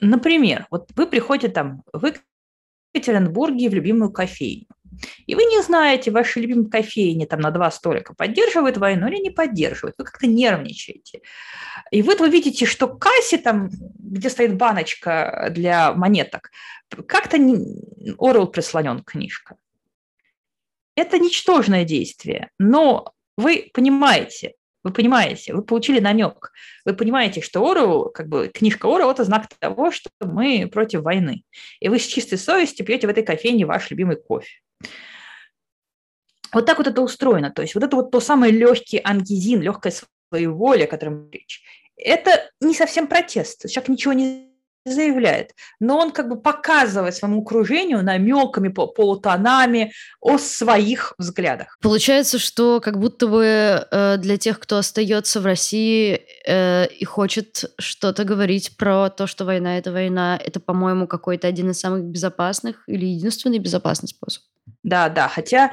Например, 0.00 0.66
вот 0.70 0.88
вы 0.96 1.06
приходите 1.06 1.52
там, 1.52 1.82
вы 1.92 2.12
в 2.12 2.96
Екатеринбурге 2.96 3.68
в 3.68 3.74
любимую 3.74 4.12
кофейню. 4.12 4.66
И 5.26 5.34
вы 5.34 5.44
не 5.44 5.60
знаете, 5.62 6.10
ваши 6.10 6.40
любимые 6.40 6.70
кофейни 6.70 7.24
там 7.24 7.40
на 7.40 7.50
два 7.50 7.70
столика 7.70 8.14
поддерживают 8.14 8.76
войну 8.76 9.08
или 9.08 9.16
не 9.16 9.30
поддерживают. 9.30 9.96
Вы 9.98 10.04
как-то 10.04 10.26
нервничаете. 10.26 11.20
И 11.90 12.02
вот 12.02 12.20
вы 12.20 12.30
видите, 12.30 12.64
что 12.66 12.86
кассе, 12.86 13.38
там, 13.38 13.70
где 13.98 14.30
стоит 14.30 14.56
баночка 14.56 15.48
для 15.50 15.92
монеток, 15.92 16.50
как-то 17.06 17.36
Орел 18.18 18.46
прислонен 18.46 19.02
книжка. 19.02 19.56
Это 20.96 21.18
ничтожное 21.18 21.84
действие, 21.84 22.50
но 22.58 23.12
вы 23.36 23.70
понимаете, 23.72 24.54
вы 24.84 24.92
понимаете, 24.92 25.54
вы 25.54 25.62
получили 25.62 25.98
намек. 25.98 26.52
Вы 26.84 26.92
понимаете, 26.92 27.40
что 27.40 27.66
Ору, 27.66 28.10
как 28.12 28.28
бы 28.28 28.48
книжка 28.48 28.86
Ору, 28.86 29.10
это 29.10 29.24
знак 29.24 29.48
того, 29.58 29.90
что 29.90 30.10
мы 30.20 30.68
против 30.70 31.00
войны. 31.00 31.42
И 31.80 31.88
вы 31.88 31.98
с 31.98 32.06
чистой 32.06 32.36
совестью 32.36 32.84
пьете 32.84 33.06
в 33.06 33.10
этой 33.10 33.24
кофейне 33.24 33.64
ваш 33.64 33.90
любимый 33.90 34.16
кофе. 34.16 34.60
Вот 36.52 36.66
так 36.66 36.76
вот 36.78 36.86
это 36.86 37.00
устроено. 37.00 37.50
То 37.50 37.62
есть 37.62 37.74
вот 37.74 37.82
это 37.82 37.96
вот 37.96 38.10
то 38.10 38.20
самое 38.20 38.52
легкий 38.52 39.00
ангизин, 39.02 39.62
легкая 39.62 39.92
своеволие, 40.30 40.86
о 40.86 40.90
котором 40.90 41.30
речь. 41.30 41.62
Это 41.96 42.50
не 42.60 42.74
совсем 42.74 43.06
протест. 43.06 43.68
Человек 43.70 43.88
ничего 43.88 44.12
не 44.12 44.53
заявляет, 44.84 45.54
но 45.80 45.98
он 45.98 46.10
как 46.10 46.28
бы 46.28 46.40
показывает 46.40 47.14
своему 47.14 47.42
окружению 47.42 48.02
намеками, 48.02 48.68
полутонами 48.68 49.92
о 50.20 50.38
своих 50.38 51.14
взглядах. 51.18 51.78
Получается, 51.80 52.38
что 52.38 52.80
как 52.80 52.98
будто 52.98 53.26
бы 53.26 53.86
э, 53.90 54.16
для 54.18 54.36
тех, 54.36 54.60
кто 54.60 54.78
остается 54.78 55.40
в 55.40 55.46
России 55.46 56.20
э, 56.46 56.86
и 56.86 57.04
хочет 57.04 57.64
что-то 57.78 58.24
говорить 58.24 58.76
про 58.76 59.08
то, 59.10 59.26
что 59.26 59.44
война 59.44 59.78
это 59.78 59.92
война, 59.92 60.38
это, 60.42 60.60
по-моему, 60.60 61.06
какой-то 61.06 61.48
один 61.48 61.70
из 61.70 61.80
самых 61.80 62.04
безопасных 62.04 62.82
или 62.86 63.06
единственный 63.06 63.58
безопасный 63.58 64.08
способ. 64.08 64.42
Да, 64.82 65.08
да, 65.08 65.28
хотя 65.28 65.72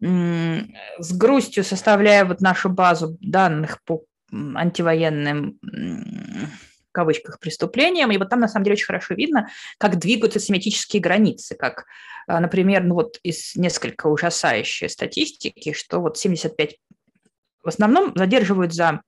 с 0.00 1.12
грустью 1.12 1.64
составляя 1.64 2.24
вот 2.24 2.40
нашу 2.40 2.68
базу 2.70 3.16
данных 3.20 3.78
по 3.84 4.02
антивоенным 4.32 5.58
кавычках 6.92 7.40
преступлениям, 7.40 8.10
и 8.10 8.18
вот 8.18 8.28
там 8.28 8.40
на 8.40 8.48
самом 8.48 8.64
деле 8.64 8.74
очень 8.74 8.86
хорошо 8.86 9.14
видно, 9.14 9.48
как 9.78 9.98
двигаются 9.98 10.40
семантические 10.40 11.00
границы, 11.02 11.54
как, 11.54 11.86
а, 12.26 12.40
например, 12.40 12.84
ну 12.84 12.94
вот 12.94 13.18
из 13.22 13.56
несколько 13.56 14.06
ужасающей 14.06 14.88
статистики, 14.88 15.72
что 15.72 16.00
вот 16.00 16.18
75 16.18 16.76
в 17.62 17.68
основном 17.68 18.12
задерживают 18.16 18.74
за 18.74 19.02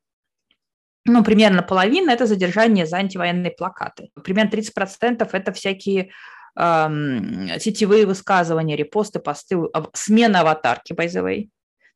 ну, 1.07 1.22
примерно 1.22 1.62
половина– 1.62 2.11
это 2.12 2.26
задержание 2.26 2.87
за 2.87 2.97
антивоенные 2.97 3.51
плакаты. 3.51 4.11
Примерно 4.22 4.51
30%– 4.51 5.28
это 5.32 5.53
всякие 5.53 6.11
эм, 6.57 7.49
сетевые 7.59 8.07
высказывания, 8.07 8.74
репосты, 8.74 9.18
посты, 9.18 9.59
смена 9.93 10.41
аватарки, 10.41 10.95
by 10.95 11.07
the 11.07 11.22
way. 11.22 11.49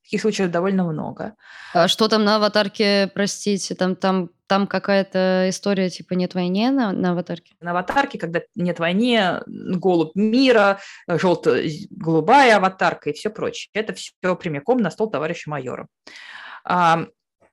Таких 0.02 0.20
случаев 0.20 0.50
довольно 0.50 0.84
много. 0.84 1.34
А 1.72 1.88
что 1.88 2.08
там 2.08 2.24
на 2.24 2.36
аватарке, 2.36 3.10
простите, 3.14 3.74
там, 3.74 3.96
там, 3.96 4.30
там 4.48 4.66
какая-то 4.66 5.46
история 5.48 5.90
типа 5.90 6.14
«Нет 6.14 6.34
войне» 6.34 6.70
на, 6.70 6.92
на 6.92 7.12
аватарке? 7.12 7.54
На 7.60 7.70
аватарке, 7.70 8.18
когда 8.18 8.40
«Нет 8.56 8.80
войне», 8.80 9.40
«Голубь 9.46 10.16
мира», 10.16 10.80
«Желто-голубая 11.06 12.56
аватарка» 12.56 13.10
и 13.10 13.12
все 13.12 13.30
прочее. 13.30 13.70
Это 13.74 13.92
все 13.92 14.12
прямиком 14.34 14.78
на 14.78 14.90
стол 14.90 15.10
товарища 15.10 15.50
майора. 15.50 15.86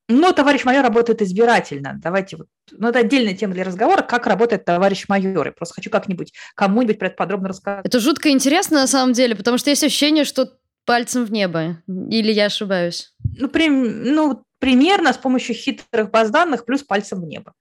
Но 0.08 0.32
товарищ 0.34 0.66
майор 0.66 0.84
работает 0.84 1.22
избирательно. 1.22 2.00
Давайте 2.02 2.38
вот, 2.38 2.48
ну 2.72 2.90
это 2.90 3.00
отдельная 3.00 3.34
тема 3.34 3.54
для 3.54 3.64
разговора, 3.64 4.04
как 4.04 4.28
работает 4.28 4.64
товарищ 4.64 5.06
майор. 5.08 5.48
Я 5.48 5.52
просто 5.52 5.76
хочу 5.76 5.90
как-нибудь 5.90 6.32
кому-нибудь 6.54 7.16
подробно 7.16 7.50
рассказать. 7.50 7.86
Это 7.86 8.00
жутко 8.00 8.30
интересно 8.30 8.82
на 8.82 8.88
самом 8.88 9.14
деле, 9.14 9.36
потому 9.36 9.58
что 9.58 9.72
есть 9.72 9.84
ощущение, 9.84 10.24
что 10.24 10.52
пальцем 10.86 11.26
в 11.26 11.32
небо. 11.32 11.82
Или 11.88 12.32
я 12.32 12.46
ошибаюсь? 12.46 13.14
Ну, 13.38 13.50
при, 13.50 13.68
ну 13.68 14.44
примерно 14.60 15.14
с 15.14 15.18
помощью 15.18 15.56
хитрых 15.56 16.12
баз 16.12 16.30
данных 16.30 16.66
плюс 16.66 16.84
пальцем 16.84 17.22
в 17.22 17.26
небо. 17.26 17.54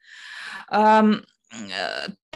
Эм, 0.71 1.25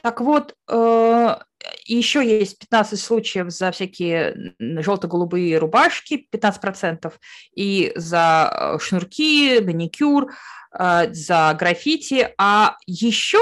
так 0.03 0.21
вот, 0.21 0.55
э, 0.69 1.37
еще 1.85 2.25
есть 2.25 2.59
15 2.59 3.01
случаев 3.01 3.51
за 3.51 3.73
всякие 3.73 4.55
желто-голубые 4.59 5.59
рубашки, 5.59 6.29
15%, 6.31 7.19
и 7.55 7.93
за 7.97 8.51
э, 8.53 8.79
шнурки, 8.81 9.61
маникюр, 9.61 10.33
э, 10.79 11.13
за 11.13 11.57
граффити, 11.59 12.33
а 12.39 12.77
еще 12.87 13.41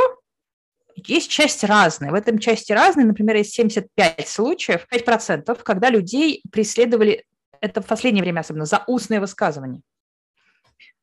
есть 0.96 1.30
часть 1.30 1.62
разная. 1.62 2.10
В 2.10 2.14
этом 2.14 2.38
части 2.38 2.72
разной, 2.72 3.04
например, 3.04 3.36
есть 3.36 3.52
75 3.52 4.26
случаев, 4.26 4.86
5%, 4.90 5.62
когда 5.62 5.90
людей 5.90 6.42
преследовали 6.50 7.26
это 7.60 7.82
в 7.82 7.86
последнее 7.86 8.22
время 8.22 8.40
особенно, 8.40 8.64
за 8.64 8.84
устные 8.86 9.20
высказывания, 9.20 9.82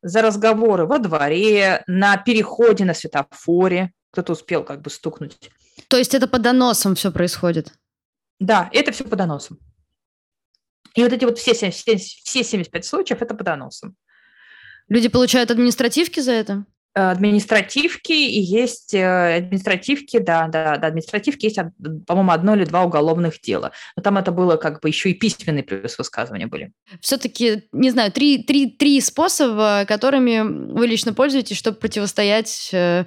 за 0.03 0.21
разговоры 0.21 0.85
во 0.85 0.99
дворе, 0.99 1.83
на 1.87 2.17
переходе 2.17 2.85
на 2.85 2.93
светофоре, 2.93 3.91
кто-то 4.11 4.33
успел 4.33 4.63
как 4.63 4.81
бы 4.81 4.89
стукнуть. 4.89 5.49
То 5.87 5.97
есть 5.97 6.13
это 6.13 6.27
по 6.27 6.37
доносам 6.37 6.93
все 6.95 7.11
происходит? 7.11 7.73
Да, 8.39 8.69
это 8.73 8.91
все 8.91 9.05
по 9.05 9.15
доносам. 9.15 9.57
И 10.95 11.01
вот 11.01 11.11
эти 11.11 11.25
вот 11.25 11.39
все, 11.39 11.53
все, 11.53 11.71
все 11.97 12.43
75 12.43 12.85
случаев– 12.85 13.21
это 13.21 13.33
по 13.33 13.43
доносам. 13.43 13.95
Люди 14.89 15.07
получают 15.07 15.49
административки 15.49 16.19
за 16.19 16.33
это? 16.33 16.65
Административки 16.93 18.11
и 18.11 18.39
есть 18.39 18.93
э, 18.93 19.37
административки, 19.37 20.19
да, 20.19 20.47
да, 20.47 20.77
да, 20.77 20.87
административки 20.87 21.45
есть, 21.45 21.59
по-моему, 22.05 22.31
одно 22.31 22.55
или 22.55 22.65
два 22.65 22.83
уголовных 22.83 23.41
дела. 23.41 23.71
Но 23.95 24.03
там 24.03 24.17
это 24.17 24.31
было 24.31 24.57
как 24.57 24.81
бы 24.81 24.89
еще 24.89 25.09
и 25.09 25.13
письменные 25.13 25.63
плюс 25.63 25.97
высказывания 25.97 26.47
были. 26.47 26.71
Все-таки, 27.01 27.63
не 27.71 27.89
знаю, 27.89 28.11
три, 28.11 28.43
три, 28.43 28.69
три 28.69 29.01
способа, 29.01 29.85
которыми 29.87 30.41
вы 30.73 30.87
лично 30.87 31.13
пользуетесь, 31.13 31.57
чтобы 31.57 31.77
противостоять 31.77 32.69
э, 32.73 33.05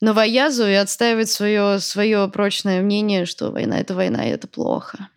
новоязу 0.00 0.66
и 0.66 0.74
отстаивать 0.74 1.30
свое, 1.30 1.78
свое 1.78 2.28
прочное 2.28 2.82
мнение, 2.82 3.24
что 3.24 3.50
война– 3.50 3.80
это 3.80 3.94
война, 3.94 4.28
и 4.28 4.32
это 4.32 4.48
плохо 4.48 5.08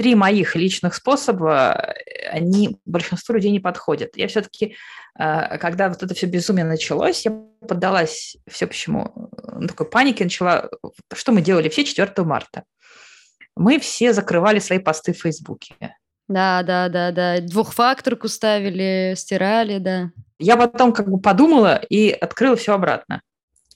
три 0.00 0.14
моих 0.14 0.56
личных 0.56 0.94
способа, 0.94 1.94
они 2.32 2.78
большинству 2.86 3.34
людей 3.34 3.50
не 3.50 3.60
подходят. 3.60 4.16
Я 4.16 4.28
все-таки, 4.28 4.74
э, 5.18 5.58
когда 5.58 5.90
вот 5.90 6.02
это 6.02 6.14
все 6.14 6.24
безумие 6.24 6.64
началось, 6.64 7.26
я 7.26 7.32
поддалась 7.68 8.38
всеобщему 8.48 9.30
ну, 9.52 9.68
такой 9.68 9.90
панике, 9.90 10.24
начала... 10.24 10.70
Что 11.12 11.32
мы 11.32 11.42
делали 11.42 11.68
все 11.68 11.84
4 11.84 12.10
марта? 12.24 12.62
Мы 13.54 13.78
все 13.78 14.14
закрывали 14.14 14.58
свои 14.58 14.78
посты 14.78 15.12
в 15.12 15.18
Фейсбуке. 15.18 15.74
Да, 16.28 16.62
да, 16.62 16.88
да, 16.88 17.10
да. 17.10 17.40
Двухфакторку 17.42 18.28
ставили, 18.28 19.12
стирали, 19.18 19.76
да. 19.76 20.12
Я 20.38 20.56
потом 20.56 20.94
как 20.94 21.10
бы 21.10 21.20
подумала 21.20 21.76
и 21.90 22.10
открыла 22.10 22.56
все 22.56 22.72
обратно. 22.72 23.20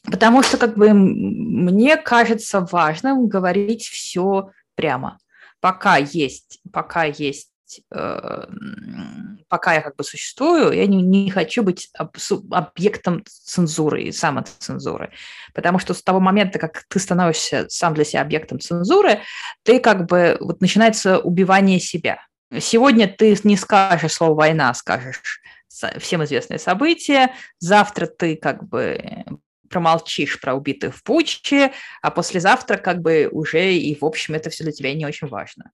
Потому 0.05 0.43
что 0.43 0.57
как 0.57 0.79
бы 0.79 0.95
мне 0.95 1.99
кажется 1.99 2.67
важным 2.73 3.29
говорить 3.29 3.85
все 3.85 4.49
прямо 4.75 5.19
пока 5.65 5.97
есть, 5.97 6.61
пока 6.75 7.05
есть 7.05 7.49
э, 7.91 8.47
пока 9.49 9.73
я 9.73 9.81
как 9.81 9.97
бы 9.97 10.05
существую, 10.05 10.73
я 10.73 10.87
не, 10.87 11.01
не 11.01 11.31
хочу 11.31 11.63
быть 11.63 11.91
объектом 12.51 13.25
цензуры 13.27 14.03
и 14.03 14.13
самоцензуры. 14.13 15.13
Потому 15.55 15.79
что 15.79 15.95
с 15.95 16.03
того 16.03 16.21
момента, 16.21 16.59
как 16.59 16.85
ты 16.87 16.99
становишься 16.99 17.65
сам 17.71 17.95
для 17.95 18.05
себя 18.05 18.21
объектом 18.21 18.61
цензуры, 18.61 19.21
ты 19.63 19.81
как 19.81 20.05
бы, 20.05 20.37
вот 20.39 20.61
начинается 20.61 21.19
убивание 21.19 21.81
себя. 21.81 22.19
Сегодня 22.61 23.09
ты 23.09 23.35
не 23.45 23.57
скажешь 23.57 24.13
слово 24.13 24.35
«война», 24.35 24.75
скажешь 24.75 25.41
всем 25.99 26.25
известное 26.25 26.59
событие, 26.59 27.35
завтра 27.59 28.05
ты 28.05 28.37
как 28.37 28.69
бы 28.69 29.25
промолчишь 29.75 30.41
про 30.41 30.55
убитых 30.55 30.95
в 30.95 31.03
Буче, 31.03 31.73
а 32.01 32.11
послезавтра 32.13 32.77
как 32.77 33.03
бы 33.03 33.29
уже 33.33 33.75
и, 33.75 33.99
в 34.01 34.05
общем, 34.05 34.35
это 34.35 34.49
все 34.49 34.63
для 34.63 34.73
тебя 34.73 34.95
не 34.95 35.05
очень 35.05 35.27
важно. 35.27 35.73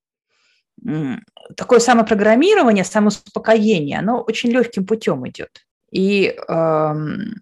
Такое 1.54 1.80
самопрограммирование, 1.80 2.84
самоуспокоение, 2.84 3.98
оно 3.98 4.22
очень 4.22 4.50
легким 4.50 4.86
путем 4.86 5.28
идет. 5.28 5.66
И 5.92 6.34
эм, 6.48 7.34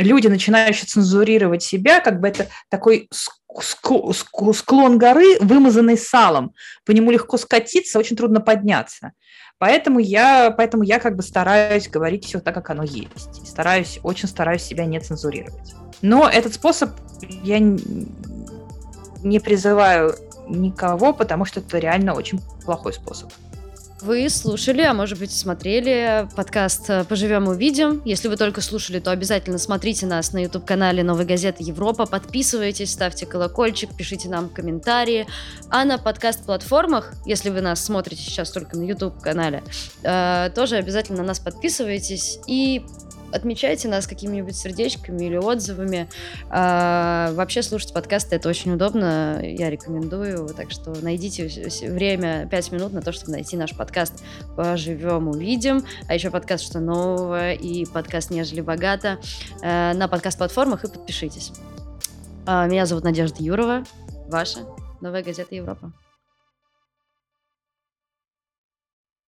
люди, 0.00 0.28
начинающие 0.28 0.86
цензурировать 0.86 1.62
себя, 1.62 2.00
как 2.00 2.20
бы 2.20 2.28
это 2.28 2.48
такой 2.68 3.08
склон 3.60 4.98
горы, 4.98 5.38
вымазанный 5.40 5.98
салом. 5.98 6.54
По 6.84 6.92
нему 6.92 7.10
легко 7.10 7.36
скатиться, 7.36 7.98
очень 7.98 8.16
трудно 8.16 8.40
подняться. 8.40 9.12
Поэтому 9.58 9.98
я, 9.98 10.50
поэтому 10.50 10.84
я 10.84 10.98
как 10.98 11.16
бы 11.16 11.22
стараюсь 11.22 11.88
говорить 11.88 12.24
все 12.24 12.40
так, 12.40 12.54
как 12.54 12.70
оно 12.70 12.82
есть. 12.82 13.46
Стараюсь, 13.46 14.00
очень 14.02 14.28
стараюсь 14.28 14.62
себя 14.62 14.86
не 14.86 14.98
цензурировать. 15.00 15.74
Но 16.00 16.28
этот 16.28 16.54
способ 16.54 16.90
я 17.42 17.58
не 17.58 19.38
призываю 19.38 20.14
никого, 20.48 21.12
потому 21.12 21.44
что 21.44 21.60
это 21.60 21.78
реально 21.78 22.14
очень 22.14 22.40
плохой 22.64 22.94
способ. 22.94 23.30
Вы 24.02 24.30
слушали, 24.30 24.80
а 24.80 24.94
может 24.94 25.18
быть 25.18 25.30
смотрели 25.30 26.26
подкаст 26.34 26.90
«Поживем 27.08 27.48
увидим». 27.48 28.00
Если 28.06 28.28
вы 28.28 28.36
только 28.36 28.62
слушали, 28.62 28.98
то 28.98 29.10
обязательно 29.10 29.58
смотрите 29.58 30.06
нас 30.06 30.32
на 30.32 30.42
YouTube-канале 30.42 31.02
«Новой 31.02 31.26
газеты 31.26 31.62
Европа». 31.62 32.06
Подписывайтесь, 32.06 32.92
ставьте 32.92 33.26
колокольчик, 33.26 33.94
пишите 33.94 34.30
нам 34.30 34.48
комментарии. 34.48 35.26
А 35.68 35.84
на 35.84 35.98
подкаст-платформах, 35.98 37.12
если 37.26 37.50
вы 37.50 37.60
нас 37.60 37.84
смотрите 37.84 38.22
сейчас 38.22 38.50
только 38.50 38.78
на 38.78 38.84
YouTube-канале, 38.84 39.62
э, 40.02 40.50
тоже 40.54 40.76
обязательно 40.76 41.18
на 41.18 41.28
нас 41.28 41.38
подписывайтесь 41.38 42.38
и 42.46 42.82
отмечайте 43.32 43.88
нас 43.88 44.06
какими-нибудь 44.06 44.56
сердечками 44.56 45.24
или 45.24 45.36
отзывами. 45.36 46.08
А, 46.48 47.32
вообще 47.34 47.62
слушать 47.62 47.92
подкасты 47.92 48.36
это 48.36 48.48
очень 48.48 48.72
удобно, 48.72 49.40
я 49.42 49.70
рекомендую. 49.70 50.48
Так 50.48 50.70
что 50.70 50.94
найдите 51.00 51.48
время 51.88 52.48
5 52.50 52.72
минут 52.72 52.92
на 52.92 53.02
то, 53.02 53.12
чтобы 53.12 53.32
найти 53.32 53.56
наш 53.56 53.74
подкаст 53.74 54.22
«Поживем, 54.56 55.28
увидим». 55.28 55.84
А 56.08 56.14
еще 56.14 56.30
подкаст 56.30 56.64
«Что 56.64 56.80
нового» 56.80 57.52
и 57.52 57.86
подкаст 57.86 58.30
«Нежели 58.30 58.60
богато» 58.60 59.18
а, 59.62 59.94
на 59.94 60.08
подкаст-платформах 60.08 60.84
и 60.84 60.88
подпишитесь. 60.88 61.52
А, 62.46 62.66
меня 62.66 62.86
зовут 62.86 63.04
Надежда 63.04 63.42
Юрова. 63.42 63.84
Ваша 64.28 64.60
Новая 65.00 65.22
газета 65.22 65.54
Европа. 65.54 65.92